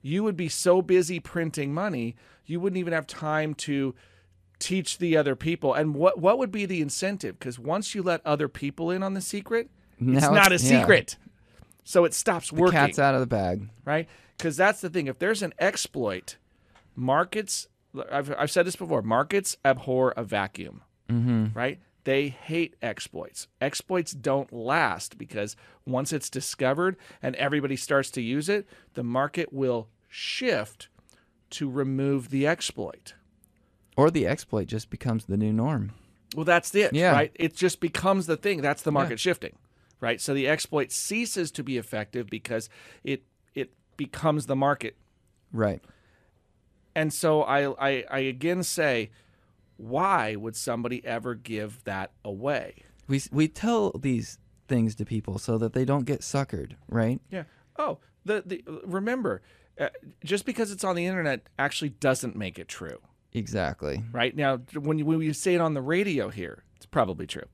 [0.02, 3.94] You would be so busy printing money, you wouldn't even have time to
[4.60, 5.74] teach the other people.
[5.74, 7.38] And what what would be the incentive?
[7.38, 10.70] Because once you let other people in on the secret, it's Now not a it's-
[10.70, 10.80] yeah.
[10.82, 11.18] secret.
[11.84, 13.70] So it stops working Cat's out of the bag.
[13.86, 14.08] right?
[14.38, 15.08] Because that's the thing.
[15.08, 16.36] If there's an exploit,
[16.96, 17.68] markets,
[18.12, 21.58] I've, I've said this before, markets abhor a vacuum, Mm-hmm.
[21.58, 21.80] right?
[22.08, 23.50] They hate exploits.
[23.60, 29.52] Exploits don't last because once it's discovered and everybody starts to use it, the market
[29.52, 30.88] will shift
[31.50, 33.14] to remove the exploit.
[33.98, 35.92] Or the exploit just becomes the new norm.
[36.34, 37.12] Well, that's it, Yeah.
[37.12, 37.32] right?
[37.36, 38.62] It just becomes the thing.
[38.62, 39.58] That's the market shifting,
[40.00, 40.22] right?
[40.22, 42.70] So the exploit ceases to be effective because
[43.04, 44.96] it it becomes the market
[45.52, 45.84] Right.
[46.96, 49.10] And so I, I, I again say,
[49.78, 52.84] why would somebody ever give that away?
[53.08, 54.38] We we tell these
[54.68, 57.22] things to people so that they don't get suckered, right?
[57.32, 57.44] Yeah.
[57.80, 59.42] Oh, the, the remember,
[59.80, 59.90] uh,
[60.26, 63.00] just because it's on the internet actually doesn't make it true,
[63.34, 64.04] Exactly.
[64.12, 64.36] right?
[64.36, 67.46] Now, when you, when you say it on the radio here, it's probably true.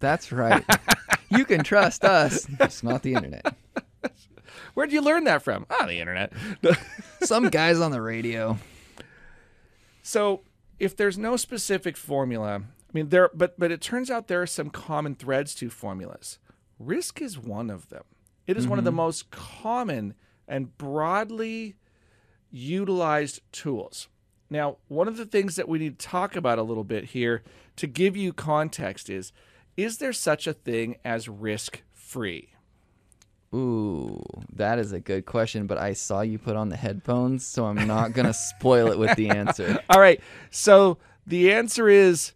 [0.00, 0.62] That's right.
[1.30, 2.46] you can trust us.
[2.60, 3.54] It's not the internet.
[4.74, 5.64] Where'd you learn that from?
[5.80, 6.32] On the internet.
[7.22, 8.58] Some guys on the radio.
[10.02, 10.42] So
[10.78, 14.46] if there's no specific formula, I mean there but but it turns out there are
[14.46, 16.38] some common threads to formulas.
[16.78, 18.04] Risk is one of them.
[18.46, 18.96] It is one of the mm-hmm.
[18.96, 20.14] most common
[20.48, 21.76] and broadly
[22.50, 24.08] utilized tools.
[24.50, 27.42] Now, one of the things that we need to talk about a little bit here
[27.76, 29.32] to give you context is
[29.76, 32.51] is there such a thing as risk free?
[33.54, 34.22] Ooh,
[34.54, 37.86] that is a good question, but I saw you put on the headphones, so I'm
[37.86, 39.78] not going to spoil it with the answer.
[39.90, 40.20] All right.
[40.50, 42.32] So the answer is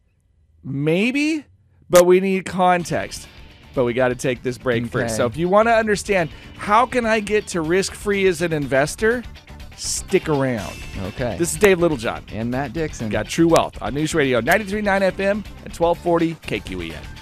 [0.63, 1.47] maybe,
[1.89, 3.29] but we need context.
[3.75, 5.17] But we got to take this break first.
[5.17, 8.53] So if you want to understand how can I get to risk free as an
[8.53, 9.23] investor,
[9.77, 10.75] stick around.
[11.03, 11.37] Okay.
[11.39, 12.25] This is Dave Littlejohn.
[12.33, 13.11] and Matt Dixon.
[13.11, 17.16] Got True Wealth on News Radio 93.9 FM at 1240 KQEN.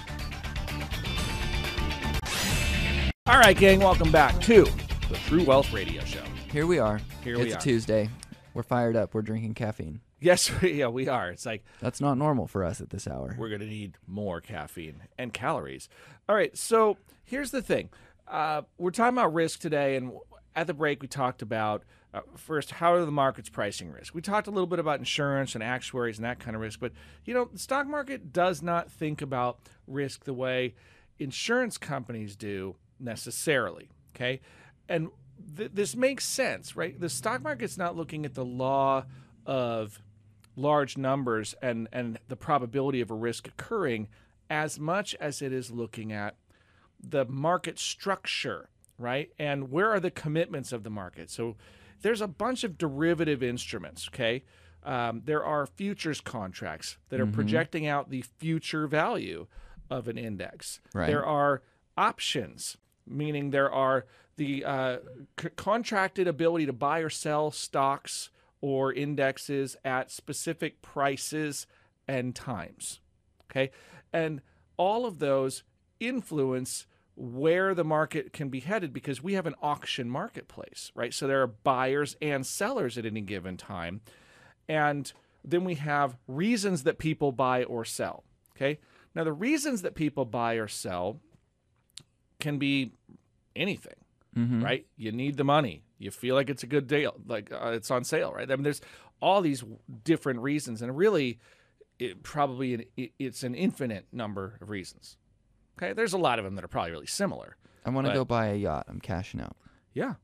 [3.27, 4.65] All right, gang, welcome back to
[5.09, 6.21] the True Wealth Radio Show.
[6.51, 6.99] Here we are.
[7.23, 7.59] Here it's we a are.
[7.59, 8.09] Tuesday.
[8.53, 9.15] We're fired up.
[9.15, 10.01] We're drinking caffeine.
[10.19, 11.31] Yes, yeah, we are.
[11.31, 13.35] It's like That's not normal for us at this hour.
[13.39, 15.89] we're going to need more caffeine and calories.
[16.29, 17.89] All right, so here's the thing.
[18.27, 20.11] Uh, we're talking about risk today, and
[20.55, 21.81] at the break, we talked about
[22.13, 24.13] uh, first how are the markets pricing risk.
[24.13, 26.91] We talked a little bit about insurance and actuaries and that kind of risk, but
[27.25, 29.57] you know, the stock market does not think about
[29.87, 30.75] risk the way
[31.17, 33.89] insurance companies do necessarily.
[34.15, 34.41] Okay,
[34.87, 35.09] and
[35.57, 36.99] th- this makes sense, right?
[36.99, 39.05] The stock market's not looking at the law
[39.45, 40.01] of
[40.55, 44.07] large numbers and and the probability of a risk occurring
[44.49, 46.35] as much as it is looking at
[46.99, 49.31] the market structure right?
[49.37, 51.29] And where are the commitments of the market?
[51.29, 51.55] So
[52.01, 54.43] there's a bunch of derivative instruments, okay?
[54.83, 59.47] Um, there are futures contracts that are projecting out the future value
[59.89, 60.79] of an index.
[60.93, 61.07] Right.
[61.07, 61.63] There are
[61.97, 64.05] options, meaning there are
[64.37, 64.97] the uh,
[65.39, 68.29] c- contracted ability to buy or sell stocks
[68.61, 71.67] or indexes at specific prices
[72.07, 72.99] and times.
[73.49, 73.71] Okay.
[74.11, 74.41] And
[74.77, 75.63] all of those
[75.99, 81.13] influence where the market can be headed because we have an auction marketplace, right?
[81.13, 84.01] So there are buyers and sellers at any given time.
[84.67, 85.11] And
[85.43, 88.23] then we have reasons that people buy or sell.
[88.55, 88.79] Okay.
[89.13, 91.21] Now, the reasons that people buy or sell
[92.45, 92.91] can be
[93.55, 93.99] anything,
[94.63, 94.85] right?
[94.97, 95.83] You need the money.
[95.97, 98.49] You feel like it's a good deal, like uh, it's on sale, right?
[98.51, 98.81] I mean, there's
[99.21, 99.63] all these
[100.03, 101.39] different reasons, and really,
[101.99, 105.17] it probably an, it- it's an infinite number of reasons.
[105.77, 107.55] Okay, there's a lot of them that are probably really similar.
[107.85, 108.85] I want to go buy a yacht.
[108.89, 109.55] I'm cashing out.
[109.93, 110.15] Yeah.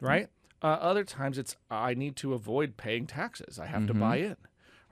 [0.00, 0.28] Right?
[0.62, 3.58] Uh, other times it's I need to avoid paying taxes.
[3.58, 4.36] I have to buy in.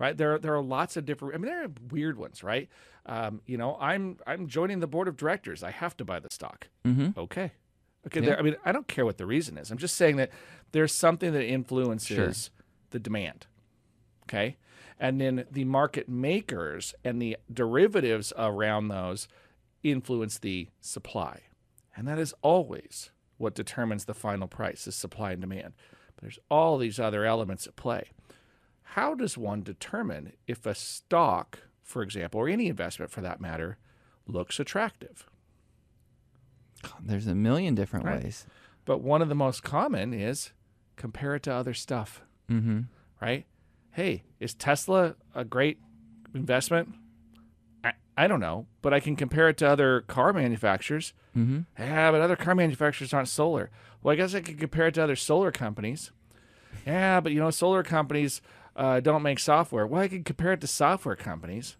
[0.00, 0.16] Right?
[0.16, 2.68] There there are lots of different I mean there are weird ones, right?
[3.06, 5.62] Um, you know, I'm I'm joining the board of directors.
[5.62, 6.68] I have to buy the stock.
[6.84, 7.20] Mm-hmm.
[7.20, 7.52] Okay.
[8.06, 9.70] Okay, there, I mean I don't care what the reason is.
[9.70, 10.30] I'm just saying that
[10.72, 12.50] there's something that influences
[12.90, 13.46] the demand.
[14.24, 14.56] Okay?
[14.98, 19.28] And then the market makers and the derivatives around those
[19.82, 21.40] influence the supply.
[21.96, 25.72] And that is always what determines the final price is supply and demand.
[26.14, 28.10] But there's all these other elements at play.
[28.94, 33.78] How does one determine if a stock, for example, or any investment for that matter,
[34.26, 35.26] looks attractive?
[37.00, 38.22] There's a million different Right.
[38.24, 38.46] ways.
[38.84, 40.52] But one of the most common is
[40.96, 42.80] compare it to other stuff, Mm-hmm.
[43.20, 43.46] right?
[43.92, 45.78] Hey, is Tesla a great
[46.34, 46.94] investment?
[47.84, 51.12] I, I don't know, but I can compare it to other car manufacturers.
[51.36, 51.60] Mm-hmm.
[51.78, 53.70] Yeah, but other car manufacturers aren't solar.
[54.02, 56.10] Well, I guess I could compare it to other solar companies.
[56.86, 58.40] Yeah, but you know, solar companies
[58.76, 59.86] uh, don't make software.
[59.86, 61.76] Well, I could compare it to software companies.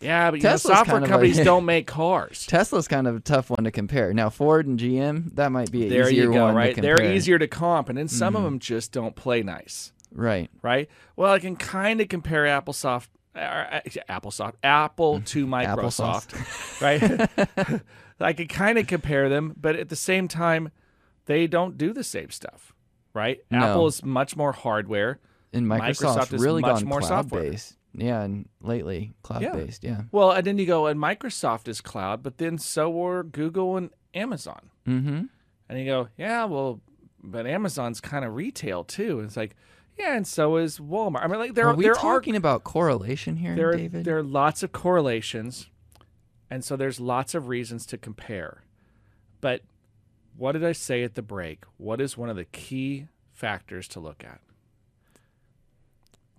[0.00, 2.46] Yeah, but know, software kind of companies like- don't make cars.
[2.48, 4.12] Tesla's kind of a tough one to compare.
[4.12, 6.74] Now Ford and GM, that might be an There easier you go, one right?
[6.76, 6.96] They're.
[6.96, 7.12] Mm-hmm.
[7.16, 10.50] easier to comp, and then some of them just don't play nice, Right.
[10.62, 10.90] right?
[11.16, 17.80] Well, I can kind of compare AppleSoft, uh, uh, AppleSoft, Apple to Microsoft, right?
[18.20, 20.70] I could kind of compare them, but at the same time,
[21.26, 22.74] they don't do the same stuff,
[23.14, 23.40] right?
[23.50, 23.58] No.
[23.58, 25.18] Apple is much more hardware.
[25.54, 27.50] And Microsoft Microsoft's is really much gone more cloud software.
[27.50, 27.76] based.
[27.96, 29.84] Yeah, and lately cloud based.
[29.84, 30.02] Yeah.
[30.10, 33.90] Well, and then you go, and Microsoft is cloud, but then so are Google and
[34.14, 34.70] Amazon.
[34.86, 35.22] Mm-hmm.
[35.68, 36.80] And you go, yeah, well,
[37.22, 39.18] but Amazon's kind of retail too.
[39.18, 39.54] And it's like,
[39.96, 41.22] yeah, and so is Walmart.
[41.22, 44.04] I mean, like there Are are we there talking about correlation here, there are, David?
[44.04, 45.70] there are lots of correlations,
[46.50, 48.64] and so there's lots of reasons to compare.
[49.40, 49.62] But
[50.36, 51.64] what did I say at the break?
[51.76, 54.40] What is one of the key factors to look at?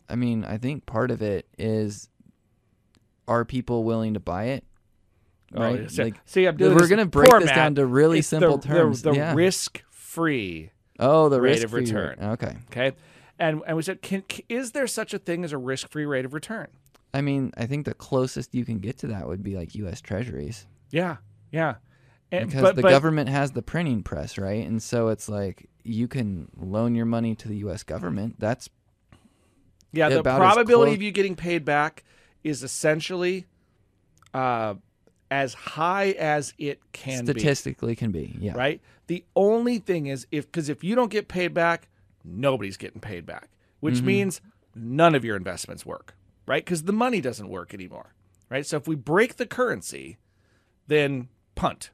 [0.09, 2.09] I mean, I think part of it is
[3.27, 4.63] are people willing to buy it?
[5.53, 5.81] Oh, right?
[5.81, 8.27] Oh, see, like, see, I'm doing we're gonna break poor this down to really It's
[8.27, 9.01] simple the- terms.
[9.01, 9.33] The, yeah.
[9.33, 12.17] risk-free oh, the rate risk of return.
[12.21, 12.55] Okay.
[12.71, 12.95] Okay,
[13.39, 16.33] and and we said, can, is there such a thing as a risk-free rate of
[16.33, 16.67] return?
[17.13, 20.01] I mean, I think the closest you can get to that would be like U.S.
[20.01, 21.17] Treasuries Yeah,
[21.51, 21.75] yeah.
[22.31, 24.65] And, because but, the but, government has the printing press, right?
[24.65, 27.83] And so it's like you can loan your money to the U.S.
[27.83, 28.35] government.
[28.39, 28.69] That's
[29.95, 32.03] yeah, the probability of you getting paid back
[32.43, 33.45] is essentially
[34.33, 34.75] uh,
[35.31, 38.35] as high as it can statistically can be.
[38.39, 38.53] Yeah.
[38.55, 38.81] Right.
[39.07, 41.87] The only thing is if because if you don't get paid back,
[42.23, 44.05] nobody's getting paid back, which Mm-hmm.
[44.05, 44.41] means
[44.75, 46.15] none of your investments work.
[46.47, 46.63] Right.
[46.63, 48.13] Because the money doesn't work anymore.
[48.49, 48.65] Right.
[48.65, 50.17] So if we break the currency,
[50.87, 51.89] then punt.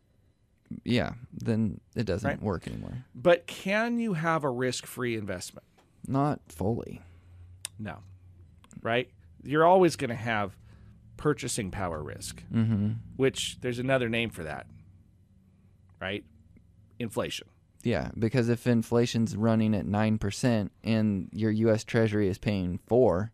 [0.84, 1.14] Yeah.
[1.34, 2.42] Then it doesn't Right.
[2.42, 3.06] work anymore.
[3.16, 5.66] But can you have a risk-free investment?
[6.08, 7.02] Not fully.
[7.82, 7.98] No.
[8.82, 9.10] Right?
[9.44, 10.56] You're always going to have
[11.18, 12.92] purchasing power risk, Mm-hmm.
[13.16, 14.68] which there's another name for that.
[16.00, 16.24] Right?
[17.00, 17.48] Inflation.
[17.84, 21.84] Yeah, because if inflation's running at nine percent and your U.S.
[21.84, 23.32] Treasury is paying four,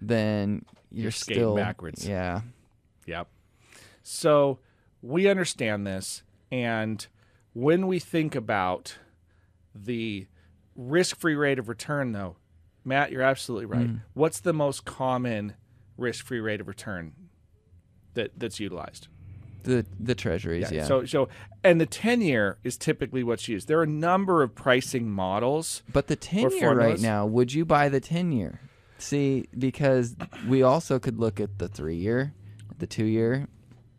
[0.00, 2.06] then you're, You're still backwards.
[2.08, 2.40] Yeah.
[3.06, 3.28] Yep.
[4.02, 4.58] So
[5.02, 6.22] we understand this.
[6.50, 7.06] And
[7.52, 8.96] when we think about
[9.74, 10.26] the
[10.74, 12.36] risk free rate of return, though,
[12.84, 13.88] Matt, you're absolutely right.
[13.88, 14.00] Mm.
[14.14, 15.54] What's the most common
[15.96, 17.12] risk free rate of return
[18.14, 19.08] that, that's utilized?
[19.64, 20.86] The the treasuries, yeah.
[20.86, 21.28] So, so,
[21.62, 23.68] and the 10 year is typically what's used.
[23.68, 25.82] There are a number of pricing models.
[25.92, 28.60] but the ten year right now, would you buy the ten year?
[28.98, 30.16] See, because
[30.48, 32.34] we also could look at the three year,
[32.78, 33.46] the two year,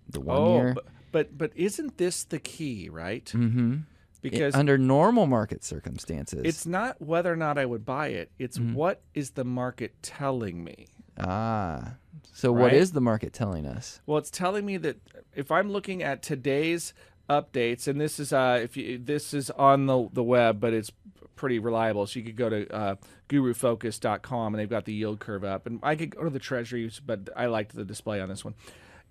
[0.09, 0.69] the one year.
[0.69, 3.25] Oh, but, but but isn't this the key, right?
[3.33, 3.77] Mm-hmm.
[4.23, 6.41] Because under normal market circumstances.
[6.43, 8.31] it's not whether or not I would buy it.
[8.39, 8.73] It's Mm-hmm.
[8.73, 10.87] what is the market telling me.
[11.19, 11.93] ah.
[12.31, 12.73] So what Right?
[12.73, 14.01] is the market telling us?
[14.07, 14.97] Well, it's telling me that
[15.35, 16.93] if I'm looking at today's
[17.29, 20.91] updates, and this is uh, if you, this is on the the web, but it's
[21.35, 22.07] pretty reliable.
[22.07, 22.95] So you could go to uh,
[23.29, 25.65] GuruFocus.com, and they've got the yield curve up.
[25.67, 28.55] And I could go to the Treasuries, but I liked the display on this one.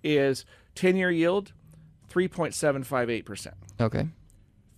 [0.03, 0.45] Is
[0.75, 1.53] ten year yield
[2.09, 3.57] three point seven five eight percent.
[3.81, 4.09] Okay.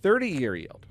[0.05, 0.85] 30 year yield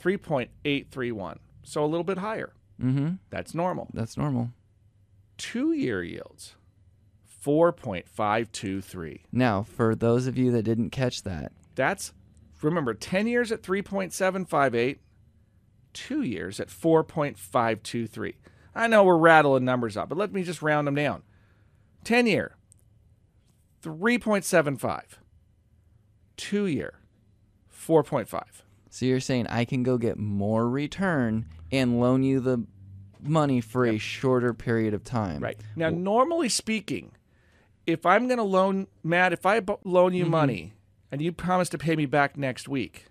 [0.00, 2.52] 3.831 so a little bit higher.
[2.78, 3.14] Mm-hmm.
[3.30, 3.88] that's normal.
[3.94, 4.50] That's normal.
[5.38, 6.54] two year yields
[7.42, 12.12] 4.523 Now, for those of you that didn't catch that, that's
[12.60, 14.98] remember 10 years at 3.758
[15.94, 18.34] two years at 4.523
[18.74, 21.22] i know we're rattling numbers up but let me just round them down.
[22.04, 22.56] 10 year
[23.82, 25.02] 3.75
[26.36, 26.97] two year
[27.88, 28.42] 4.5
[28.90, 32.64] so you're saying I can go get more return and loan you the
[33.20, 35.42] money for a shorter period of time.
[35.42, 35.58] Right.
[35.76, 37.12] Now, normally speaking,
[37.86, 40.30] if I'm going to loan, Matt, if I loan you mm-hmm.
[40.30, 40.72] money
[41.10, 43.06] and you promise to pay me back next week,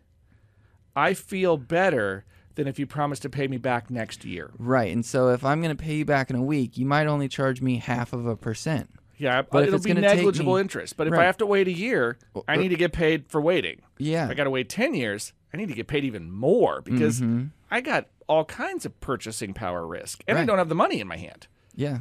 [0.95, 4.51] I feel better than if you promise to pay me back next year.
[4.57, 4.91] Right.
[4.91, 7.27] And so if I'm going to pay you back in a week, you might only
[7.27, 8.91] charge me half of a percent.
[9.17, 10.95] Yeah, But it'll be negligible me- interest.
[10.97, 13.81] But if I have to wait a year, I need to get paid for waiting.
[13.97, 14.25] Yeah.
[14.25, 17.19] If I got to wait 10 years, I need to get paid even more because
[17.21, 17.45] Mm-hmm.
[17.71, 21.07] I got all kinds of purchasing power risk and I don't have the money in
[21.07, 21.47] my hand.
[21.75, 21.99] Yeah.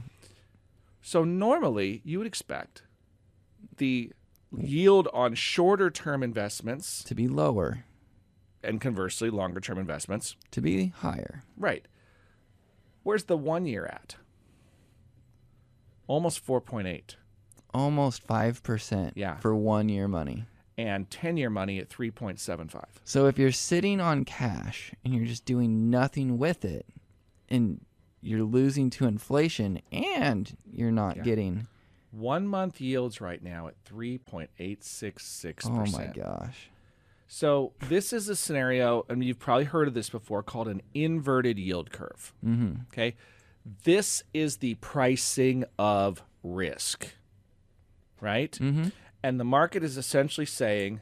[1.03, 2.83] So normally you would expect
[3.79, 4.13] the
[4.57, 7.85] yield on shorter term investments To be lower,
[8.63, 10.37] and conversely longer term investments.
[10.51, 11.43] to be higher.
[11.57, 11.87] Right.
[13.05, 14.17] Where's the one year at?
[16.07, 17.17] Almost 4.8
[17.75, 19.37] Almost 5% Yeah.
[19.39, 20.45] for one year money.
[20.79, 22.85] and 10 year money at 3.75.
[23.05, 26.85] So if you're sitting on cash and you're just doing nothing with it
[27.49, 27.81] and
[28.21, 31.23] you're losing to inflation and you're not Yeah.
[31.23, 31.67] getting
[32.11, 35.67] One month yields right now at 3.866%.
[35.67, 36.71] Oh my gosh.
[37.29, 41.59] So this is a scenario, and you've probably heard of this before, called an inverted
[41.59, 42.33] yield curve.
[42.45, 42.87] Mhm.
[42.87, 43.17] Okay,
[43.85, 47.15] this is the pricing of risk,
[48.21, 48.53] right?
[48.53, 48.93] Mhm.
[49.23, 51.01] And the market is essentially saying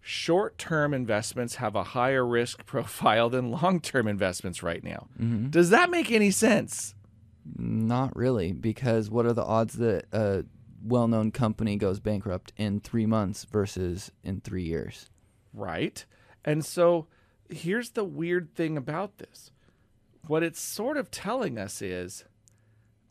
[0.00, 5.06] short-term investments have a higher risk profile than long-term investments right now.
[5.20, 5.50] Mm-hmm.
[5.50, 6.94] Does that make any sense?
[7.56, 10.44] Not really because what are the odds that a
[10.84, 15.08] well-known company goes bankrupt in 3 months versus in 3 years?
[15.54, 16.04] Right.
[16.44, 17.06] And so
[17.48, 19.52] here's the weird thing about this.
[20.26, 22.24] What it's sort of telling us is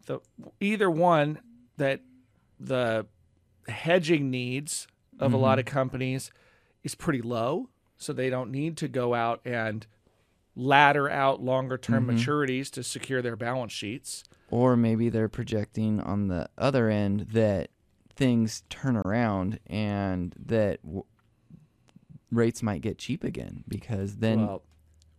[0.06, 0.20] the
[0.60, 1.40] either one
[1.78, 2.02] that
[2.60, 3.06] the
[3.68, 4.88] hedging needs
[5.20, 5.74] of a lot of mm-hmm.
[5.74, 6.32] companies
[6.84, 9.86] is pretty low, so they don't need to go out and
[10.56, 12.18] ladder out longer term mm-hmm.
[12.18, 14.24] maturities to secure their balance sheets.
[14.50, 17.70] Or maybe they're projecting on the other end that
[18.16, 21.06] things turn around and that w-
[22.32, 24.64] rates might get cheap again because then well,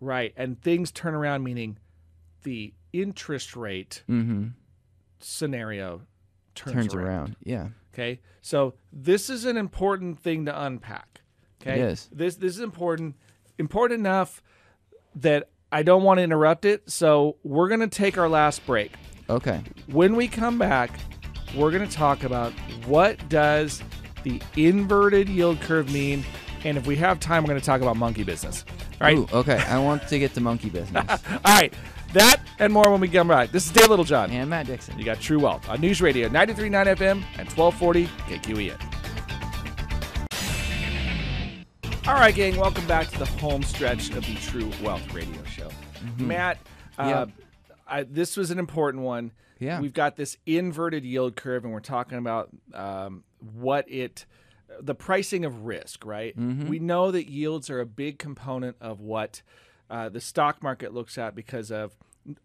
[0.03, 1.79] right, and things turn around meaning
[2.43, 4.53] the interest rate Mhm.
[5.21, 6.03] scenario
[6.55, 7.07] turns, turns around.
[7.07, 7.37] around.
[7.45, 7.69] Yeah.
[7.95, 11.21] Okay, so this is an important thing to unpack.
[11.61, 12.09] Okay, It is.
[12.13, 13.15] This this is important,
[13.59, 14.43] important enough
[15.15, 16.91] that I don't want to interrupt it.
[16.91, 18.93] So we're gonna take our last break.
[19.31, 19.61] Okay.
[19.87, 20.91] When we come back,
[21.57, 22.53] we're gonna talk about
[22.87, 23.83] what does
[24.25, 26.25] the inverted yield curve mean,
[26.65, 28.65] and if we have time, we're gonna talk about monkey business.
[29.03, 29.57] Right, Ooh, okay.
[29.57, 31.05] I want to get to monkey business.
[31.29, 31.75] all right,
[32.13, 33.51] that and more when we come right.
[33.51, 34.31] This is Dave Littlejohn.
[34.31, 34.97] and Matt Dixon.
[34.97, 38.79] You got True Wealth on News Radio 93.9 FM and 1240 KQEN.
[42.07, 45.71] All right, gang, welcome back to the home stretch of the True Wealth Radio Show.
[46.17, 46.59] Matt,
[46.97, 47.27] uh.
[47.89, 49.33] I, this was an important one.
[49.59, 49.81] Yeah.
[49.81, 54.27] We've got this inverted yield curve, and we're talking about um, what it,
[54.81, 56.37] the pricing of risk, right?
[56.37, 59.43] We know that yields are a big component of what
[59.91, 61.97] uh, the stock market looks at because of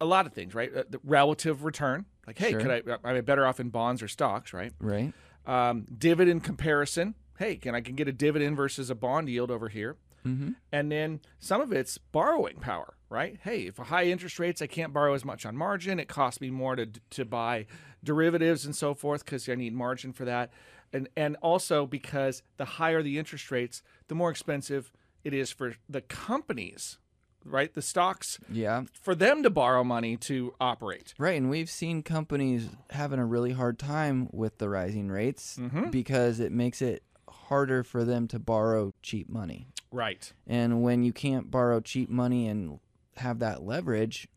[0.01, 0.75] a lot of things, right?
[0.75, 2.59] Uh, the relative return, like, hey, Sure.
[2.59, 3.09] could I?
[3.09, 4.73] Am I better off in bonds or stocks, right?
[4.80, 5.13] Right.
[5.45, 7.15] Um, dividend comparison.
[7.39, 9.95] Hey, can I can get a dividend versus a bond yield over here?
[10.25, 10.51] Mm-hmm.
[10.73, 13.38] And then some of it's borrowing power, right?
[13.43, 15.99] Hey, if a high interest rates, I can't borrow as much on margin.
[15.99, 17.67] It costs me more to to buy
[18.03, 20.51] derivatives and so forth because I need margin for that.
[20.93, 24.91] And and also because the higher the interest rates, the more expensive
[25.23, 26.97] it is for the companies,
[27.43, 27.73] right?
[27.73, 28.83] The stocks Yeah.
[29.01, 31.13] for them to borrow money to operate.
[31.17, 35.89] Right, and we've seen companies having a really hard time with the rising rates Mm-hmm.
[35.89, 39.67] because it makes it harder for them to borrow cheap money.
[39.91, 40.31] Right.
[40.45, 42.79] And when you can't borrow cheap money and
[43.17, 44.27] have that leverage,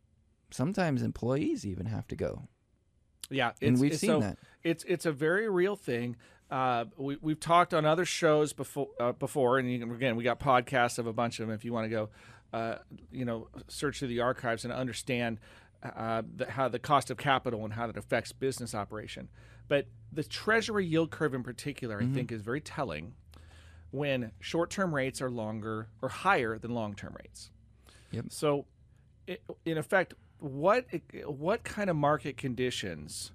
[0.50, 2.48] sometimes employees even have to go.
[3.28, 4.38] Yeah, And we've it's- seen so that.
[4.64, 6.16] It's it's a very real thing.
[6.50, 10.24] Uh, we we've talked on other shows before uh, before, and you can, again we
[10.24, 11.54] got podcasts of a bunch of them.
[11.54, 12.08] If you want to go,
[12.52, 12.76] uh,
[13.12, 15.38] you know, search through the archives and understand
[15.82, 19.28] uh, the, how the cost of capital and how that affects business operation.
[19.68, 23.14] But the Treasury yield curve in particular, I think, is very telling
[23.92, 27.50] when short-term rates are longer or higher than long-term rates.
[28.10, 28.26] Yep.
[28.30, 28.66] So,
[29.64, 30.86] in effect, what
[31.24, 33.30] what kind of market conditions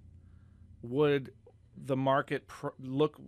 [0.82, 1.32] would
[1.78, 3.20] the market pr- look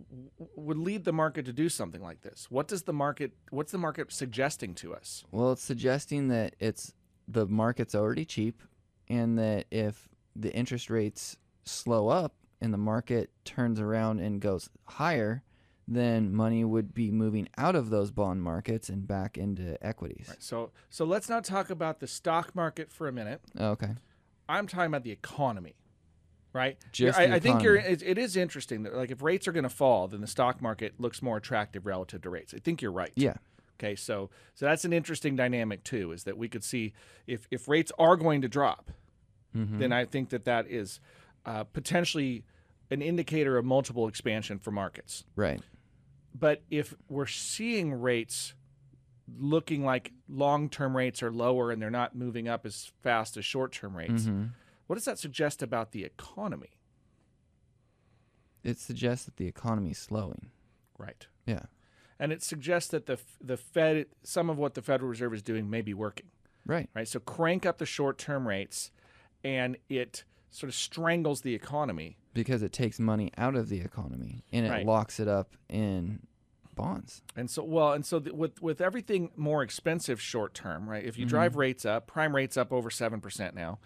[0.56, 2.46] would lead the market to do something like this?
[2.50, 5.24] What does the market what's the market suggesting to us?
[5.30, 6.94] Well, it's suggesting that it's
[7.26, 8.62] the market's already cheap,
[9.08, 14.70] and that if the interest rates slow up and the market turns around and goes
[14.86, 15.42] higher,
[15.86, 20.34] then money would be moving out of those bond markets and back into equities.
[20.38, 23.40] So so let's not talk about the stock market for a minute.
[23.58, 23.94] Okay.
[24.48, 25.74] I'm talking about the economy,
[26.52, 26.76] right?
[26.92, 27.76] Just I, I think you're.
[27.76, 30.60] It, it is interesting that like if rates are going to fall, then the stock
[30.62, 32.54] market looks more attractive relative to rates.
[32.54, 33.12] I think you're right.
[33.16, 33.34] Yeah.
[33.80, 36.12] Okay, so so that's an interesting dynamic too.
[36.12, 36.92] Is that we could see
[37.26, 38.90] if if rates are going to drop,
[39.56, 39.78] Mhm.
[39.78, 41.00] then I think that that is
[41.46, 42.44] uh, potentially
[42.90, 45.24] an indicator of multiple expansion for markets.
[45.36, 45.60] Right.
[46.34, 48.54] But if we're seeing rates
[49.38, 53.96] looking like long-term rates are lower and they're not moving up as fast as short-term
[53.96, 54.50] rates, Mhm.
[54.88, 56.70] What does that suggest about the economy?
[58.64, 60.50] It suggests that the economy is slowing.
[60.98, 61.28] Right.
[61.46, 61.66] Yeah.
[62.18, 65.70] And it suggests that the the Fed, some of what the Federal Reserve is doing,
[65.70, 66.26] may be working.
[66.66, 66.90] Right.
[66.94, 67.06] right?
[67.06, 68.90] So crank up the short-term rates,
[69.44, 72.16] and it sort of strangles the economy.
[72.34, 74.86] Because it takes money out of the economy and it Right.
[74.86, 76.26] locks it up in
[76.74, 77.22] bonds.
[77.36, 81.04] And so, well, and so th- with with everything more expensive short-term, right?
[81.04, 81.60] If you drive mm-hmm.
[81.60, 83.78] rates up, prime rates up over seven percent now,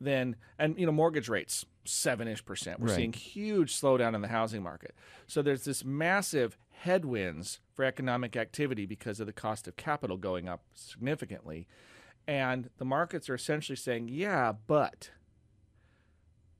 [0.00, 2.80] then and you know mortgage rates seven-ish percent.
[2.80, 2.96] We're Right.
[2.96, 4.94] seeing huge slowdown in the housing market.
[5.26, 10.48] So there's this massive headwinds for economic activity because of the cost of capital going
[10.48, 11.66] up significantly,
[12.26, 15.10] and the markets are essentially saying, yeah, but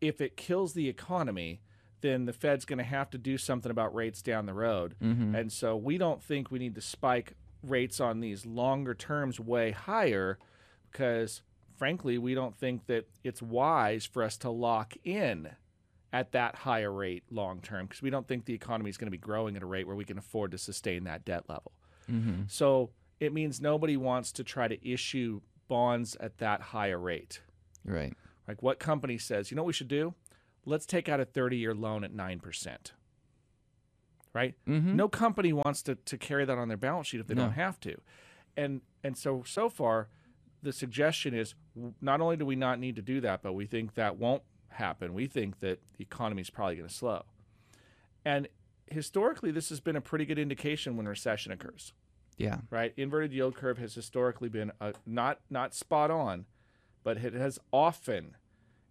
[0.00, 1.60] if it kills the economy,
[2.00, 4.94] then the Fed's going to have to do something about rates down the road.
[5.02, 5.38] Mhm.
[5.38, 9.72] And so we don't think we need to spike rates on these longer terms way
[9.72, 10.38] higher
[10.90, 11.42] because,
[11.78, 15.50] frankly, we don't think that it's wise for us to lock in
[16.12, 19.10] at that higher rate long term because we don't think the economy is going to
[19.12, 21.72] be growing at a rate where we can afford to sustain that debt level.
[22.10, 22.50] Mhm.
[22.50, 27.42] So it means nobody wants to try to issue bonds at that higher rate.
[27.84, 28.14] Right.
[28.46, 30.14] Like what company says, you know what we should do?
[30.64, 32.92] Let's take out a 30 year loan at 9%.
[34.34, 34.54] Right?
[34.66, 34.94] Mhm.
[34.94, 37.42] No company wants to, to carry that on their balance sheet if they No.
[37.44, 38.00] don't have to.
[38.56, 40.08] And and so so far
[40.62, 41.54] the suggestion is
[42.00, 45.14] not only do we not need to do that, but we think that won't happen.
[45.14, 47.24] We think that the economy is probably going to slow.
[48.24, 48.48] And
[48.86, 51.92] historically this has been a pretty good indication when recession occurs
[52.36, 52.58] Yeah.
[52.70, 52.92] right?
[52.96, 56.46] Inverted yield curve has historically been a, not not spot on,
[57.04, 58.36] but it has often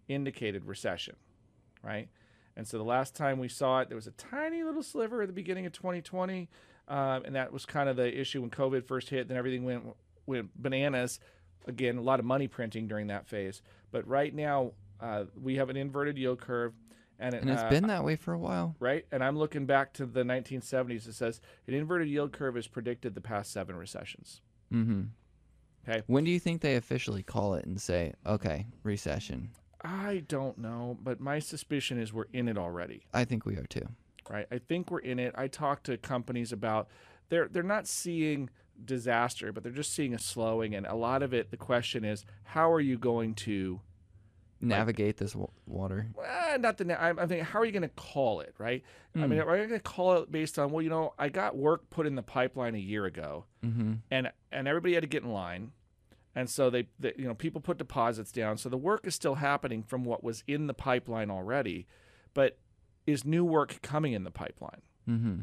[0.08, 1.16] indicated recession,
[1.82, 2.08] right?
[2.56, 5.28] And so the last time we saw it, there was a tiny little sliver at
[5.28, 6.48] the beginning of 2020,
[6.88, 9.28] um, and that was kind of the issue when COVID first hit.
[9.28, 9.84] Then everything went
[10.26, 11.20] went bananas.
[11.66, 13.62] Again, a lot of money printing during that phase.
[13.90, 16.72] But right now, uh, we have an inverted yield curve,
[17.18, 18.74] and, it, And it's uh, been that way for a while.
[18.80, 19.04] right?
[19.12, 21.06] And I'm looking back to the 1970s.
[21.08, 24.40] It says an inverted yield curve has predicted the past seven recessions.
[24.72, 25.02] Mm-hmm.
[25.88, 26.02] Okay.
[26.06, 29.50] When do you think they officially call it and say, okay, recession?
[29.82, 33.66] I don't know, but my suspicion is we're in it already, I think we are
[33.66, 33.86] too.
[34.28, 34.46] right?
[34.50, 35.34] I think we're in it.
[35.38, 36.88] I talk to companies about
[37.28, 38.50] they're they're not seeing
[38.84, 41.50] disaster, but they're just seeing a slowing, and a lot of it.
[41.50, 43.80] The question is, how are you going to
[44.60, 46.08] Navigate this w- water.
[46.16, 46.84] well, not the.
[46.86, 48.82] na- I'm, I'm thinking, how are you going to call it, right?
[49.14, 49.28] I Hmm.
[49.30, 51.88] mean, are you going to call it based on well, you know, I got work
[51.90, 53.92] put in the pipeline a year ago, Mm-hmm.
[54.10, 55.70] and and everybody had to get in line,
[56.34, 59.36] and so they, they you know people put deposits down, so the work is still
[59.36, 61.86] happening from what was in the pipeline already,
[62.34, 62.58] but
[63.06, 64.82] is new work coming in the pipeline?
[65.08, 65.40] Mm-hmm.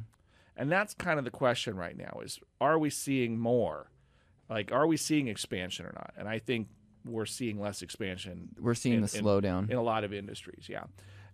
[0.57, 3.91] And that's kind of the question right now: is are we seeing more?
[4.49, 6.13] Like, are we seeing expansion or not?
[6.17, 6.67] And I think
[7.03, 9.69] we're seeing less expansion We're seeing in- the slowdown.
[9.69, 10.83] in a lot of industries, yeah.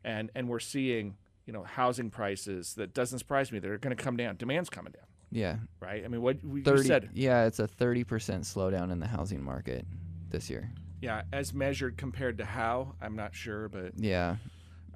[0.03, 1.15] And and we're seeing
[1.45, 3.59] you know housing prices that doesn't surprise me.
[3.59, 4.37] They're going to come down.
[4.37, 5.57] Demand's coming down, yeah.
[5.79, 6.03] right?
[6.03, 6.87] I mean, what we you Thirty.
[6.87, 9.85] said, Yeah, it's a thirty percent slowdown in the housing market
[10.29, 10.71] this year.
[11.01, 14.37] yeah, as measured compared to how, I'm not sure, but Yeah.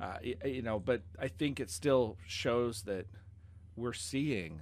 [0.02, 3.06] uh, you know, but I think it still shows that
[3.76, 4.62] we're seeing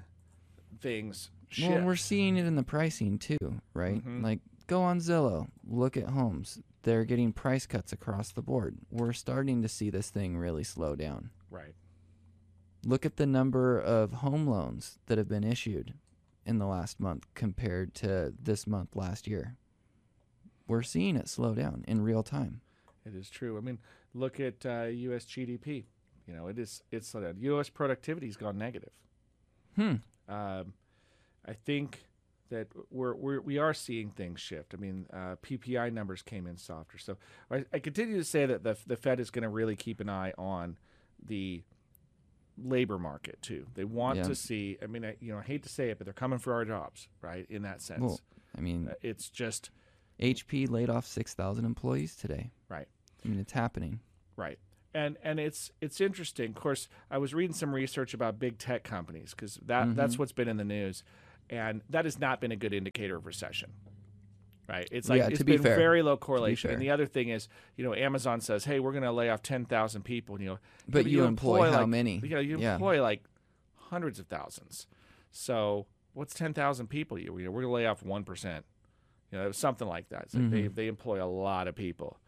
[0.80, 1.70] things shift.
[1.72, 4.04] Well, we're seeing it in the pricing too, right?
[4.04, 4.24] Mhm.
[4.24, 6.60] Like, go on Zillow, look at homes.
[6.84, 8.78] They're getting price cuts across the board.
[8.92, 11.30] We're starting to see this thing really slow down.
[11.50, 11.76] right.
[12.86, 15.94] Look at the number of home loans that have been issued
[16.46, 19.56] in the last month compared to this month last year.
[20.68, 22.60] We're seeing it slow down in real time.
[23.06, 23.58] It is true.
[23.58, 23.80] I mean,
[24.14, 25.24] look at uh, U.S.
[25.26, 25.86] GDP.
[26.28, 27.36] You know, it is it's slowed down.
[27.40, 27.70] U.S.
[27.70, 28.92] productivity's gone negative.
[29.76, 29.96] Hmm.
[30.30, 30.74] Um,
[31.46, 32.06] I think
[32.50, 34.74] that we're, we're we are seeing things shift.
[34.74, 36.98] I mean, uh, PPI numbers came in softer.
[36.98, 37.18] So
[37.52, 40.10] I, I continue to say that the the Fed is going to really keep an
[40.10, 40.78] eye on
[41.26, 41.64] the
[42.64, 43.66] labor market too.
[43.74, 44.24] They want Yeah.
[44.24, 44.78] to see.
[44.82, 46.64] I mean, I, you know, I hate to say it, but they're coming for our
[46.64, 47.46] jobs, right?
[47.50, 48.20] In that sense, Well,
[48.56, 49.72] I mean, Uh, it's just
[50.20, 52.52] HP laid off 6,000 employees today.
[52.70, 52.88] right.
[53.26, 54.00] I mean, it's happening.
[54.36, 54.60] Right.
[54.94, 56.50] And and it's it's interesting.
[56.52, 60.32] Of course, I was reading some research about big tech companies because that that's what's
[60.32, 61.04] been in the news,
[61.50, 63.72] and that has not been a good indicator of recession.
[64.70, 64.88] Right.
[64.92, 65.76] It's like Yeah, it's be been fair.
[65.76, 66.72] very low correlation.
[66.72, 69.42] And the other thing is, you know, Amazon says, "Hey, we're going to lay off
[69.42, 72.20] ten thousand people." And, you know, But you employ how like, many?
[72.24, 72.76] You know, you Yeah.
[72.76, 73.24] employ like
[73.76, 74.88] hundreds of thousands.
[75.32, 77.20] So what's ten thousand people?
[77.20, 78.64] You know, we're going to lay off one percent.
[79.32, 80.34] You know, something like that.
[80.34, 80.76] Like they Mm-hmm.
[80.76, 82.20] they employ a lot of people.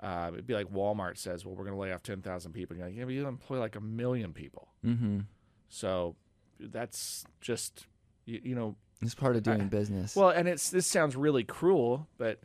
[0.00, 2.76] Uh, it'd be like Walmart says, "Well, we're going to lay off ten thousand people."
[2.76, 4.68] You're like, yeah, but you employ like a million people.
[4.84, 5.20] Mm-hmm.
[5.68, 6.16] So
[6.60, 7.86] that's just
[8.24, 8.76] you, you know.
[9.00, 10.16] It's part of doing business.
[10.16, 12.40] Well, and it's this sounds really cruel, but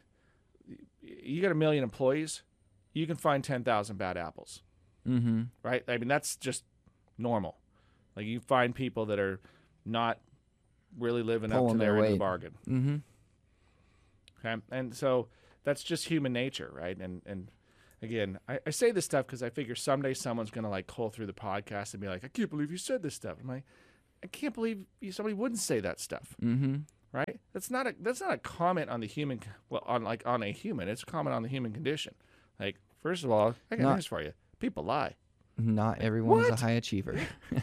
[1.01, 2.43] you got a million employees,
[2.93, 4.61] you can find ten thousand bad apples,
[5.07, 5.43] mm-hmm.
[5.63, 5.83] right?
[5.87, 6.63] I mean, that's just
[7.17, 7.57] normal.
[8.15, 9.39] Like you find people that are
[9.85, 10.19] not
[10.97, 12.53] really living up to their their end of the bargain.
[12.67, 12.95] Mm-hmm.
[14.45, 15.27] Okay, and so
[15.63, 16.97] that's just human nature, right?
[16.97, 17.49] And and
[18.01, 21.27] again, I, I say this stuff because I figure someday someone's gonna like call through
[21.27, 23.63] the podcast and be like, "I can't believe you said this stuff." I'm like,
[24.23, 26.75] I can't believe you, somebody wouldn't say that stuff, Mm-hmm.
[27.11, 27.39] right?
[27.53, 29.39] That's not a that's not a comment on the human,
[29.69, 30.87] well, on like on a human.
[30.89, 32.13] It's a comment on the human condition.
[32.59, 35.15] Like, first of all, I got news for you: people lie.
[35.57, 36.59] Not everyone's What?
[36.59, 37.19] a high achiever.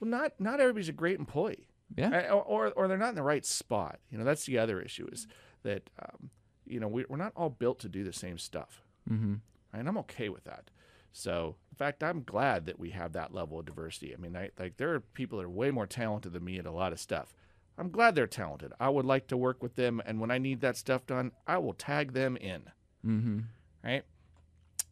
[0.00, 1.68] Well, not not everybody's a great employee.
[1.94, 2.08] yeah.
[2.10, 3.98] I- or or they're not in the right spot.
[4.10, 5.26] You know, that's the other issue is
[5.62, 6.30] that um,
[6.70, 9.34] you know we, we're not all built to do the same stuff, Mm-hmm.
[9.72, 10.70] and I'm okay with that.
[11.12, 14.14] So, in fact, I'm glad that we have that level of diversity.
[14.14, 16.66] I mean, I, like there are people that are way more talented than me at
[16.66, 17.34] a lot of stuff.
[17.76, 18.72] I'm glad they're talented.
[18.78, 21.58] I would like to work with them, and when I need that stuff done, I
[21.58, 22.62] will tag them in.
[23.04, 23.38] Mm-hmm.
[23.82, 24.04] Right.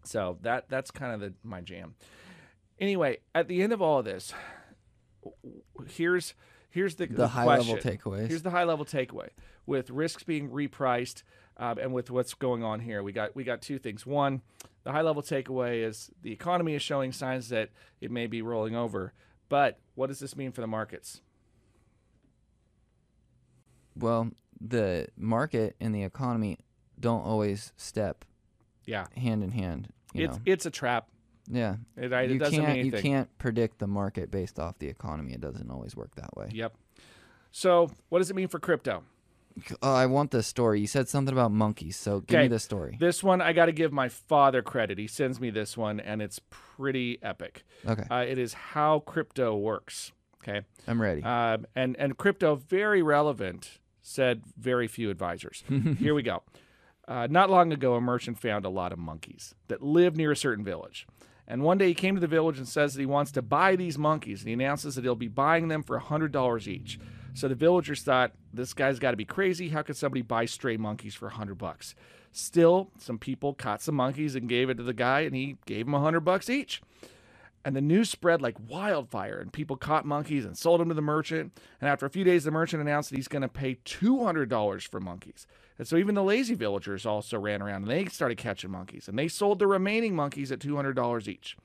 [0.05, 1.95] So that that's kind of the, my jam.
[2.81, 4.33] Anyway, at the end of all of this,
[5.89, 6.35] here's
[6.70, 7.99] here's the, The high level question.
[7.99, 8.29] takeaways.
[8.29, 9.29] Here's the high level takeaway
[9.66, 11.22] with risks being repriced
[11.59, 13.03] um, and with what's going on here.
[13.03, 14.07] We got we got two things.
[14.07, 14.43] One,
[14.85, 18.77] the high level takeaway is the economy is showing signs that it may be rolling
[18.77, 19.13] over.
[19.49, 21.21] But what does this mean for the markets?
[23.97, 24.31] well,
[24.61, 26.59] the market and the economy
[27.01, 28.25] don't always step
[28.87, 29.89] Yeah, hand in hand.
[30.15, 30.43] You it's know.
[30.47, 31.09] it's a trap.
[31.51, 31.77] yeah.
[31.97, 35.33] It, it you can't you can't predict the market based off the economy.
[35.33, 36.49] It doesn't always work that way.
[36.53, 36.77] Yep.
[37.51, 39.03] So what does it mean for crypto?
[39.83, 40.81] Oh, I want the story.
[40.81, 42.97] You said something about monkeys, so give me the story.
[43.01, 44.99] This one I got to give my father credit.
[44.99, 47.65] He sends me this one, and it's pretty epic.
[47.87, 50.13] Okay, Uh, it is how crypto works.
[50.43, 50.63] Okay.
[50.87, 51.23] I'm ready.
[51.23, 53.79] Um, and and crypto very relevant.
[54.01, 55.63] Said very few advisors.
[55.99, 56.43] Here we go.
[57.07, 60.37] Uh, not long ago, a merchant found a lot of monkeys that live near a
[60.37, 61.07] certain village.
[61.47, 63.77] And one day he came to the village and says that he wants to buy
[63.77, 64.41] these monkeys.
[64.41, 66.99] And he announces that he'll be buying them for $100 each.
[67.35, 69.68] So the villagers thought, this guy's got to be crazy.
[69.68, 71.95] How could somebody buy stray monkeys for 100 bucks?
[72.33, 75.87] Still, some people caught some monkeys and gave it to the guy, and he gave
[75.87, 76.83] them 100 bucks each.
[77.64, 81.03] And the news spread like wildfire, and people caught monkeys and sold them to the
[81.03, 81.53] merchant.
[81.81, 85.01] And after a few days, the merchant announced that he's going to pay $200 for
[85.01, 85.47] monkeys.
[85.79, 89.18] And so even the lazy villagers also ran around and they started catching monkeys, and
[89.18, 91.57] they sold the remaining monkeys at $200 each.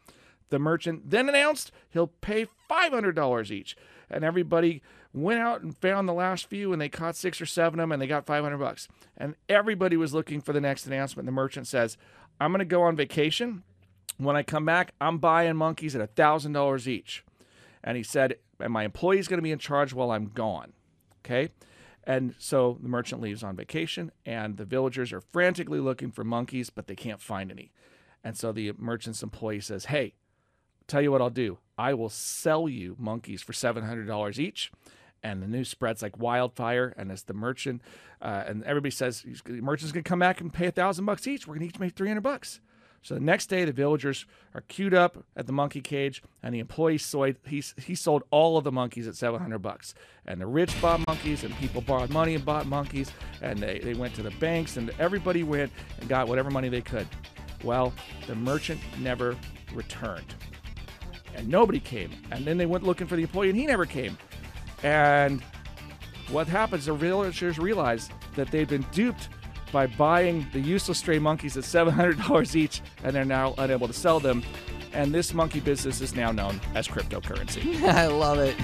[0.49, 3.76] The merchant then announced he'll pay $500 each.
[4.09, 4.84] And everybody
[5.14, 7.91] went out and found the last few, and they caught six or seven of them,
[7.91, 8.88] and they got 500 bucks.
[9.16, 11.26] And everybody was looking for the next announcement.
[11.26, 11.97] The merchant says,
[12.39, 13.64] I'm going to go on vacation.
[14.18, 17.24] When I come back, I'm buying monkeys at $1,000 each.
[17.84, 20.74] And he said, and my employee's going to be in charge while I'm gone.
[21.20, 21.49] Okay.
[22.05, 26.70] And so the merchant leaves on vacation, and the villagers are frantically looking for monkeys,
[26.70, 27.72] but they can't find any.
[28.24, 30.14] And so the merchant's employee says, Hey,
[30.88, 31.59] tell you what I'll do.
[31.78, 34.72] I will sell you monkeys for $700 each.
[35.24, 36.93] And the news spreads like wildfire.
[36.97, 37.82] And as the merchant,
[38.21, 41.47] uh, and everybody says, the merchant's to come back and pay a thousand bucks each.
[41.47, 42.59] We're to each make 300 bucks.
[43.03, 46.59] So the next day, the villagers are queued up at the monkey cage, and the
[46.59, 49.93] employee sold he, he sold all of the monkeys at 700 bucks.
[50.26, 53.11] And the rich bought monkeys, and people borrowed money and bought monkeys,
[53.41, 55.69] and they, they went to the banks, and everybody went
[55.99, 57.05] and got whatever money they could.
[57.61, 57.93] Well,
[58.26, 59.36] the merchant never
[59.74, 60.34] returned,
[61.36, 62.11] and nobody came.
[62.32, 64.17] And then they went looking for the employee, and he never came.
[64.84, 65.41] And
[66.29, 66.86] what happens?
[66.86, 69.29] The villagers realize that they've been duped
[69.71, 74.19] by buying the useless stray monkeys at $700 each, and they're now unable to sell
[74.19, 74.43] them.
[74.93, 77.81] And this monkey business is now known as cryptocurrency.
[77.84, 78.55] I love it.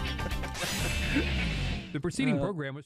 [1.91, 2.85] The preceding uh, program was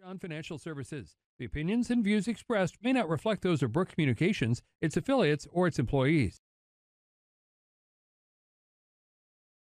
[0.00, 1.14] John Financial Services.
[1.38, 5.68] The opinions and views expressed may not reflect those of Brook Communications, its affiliates, or
[5.68, 6.40] its employees.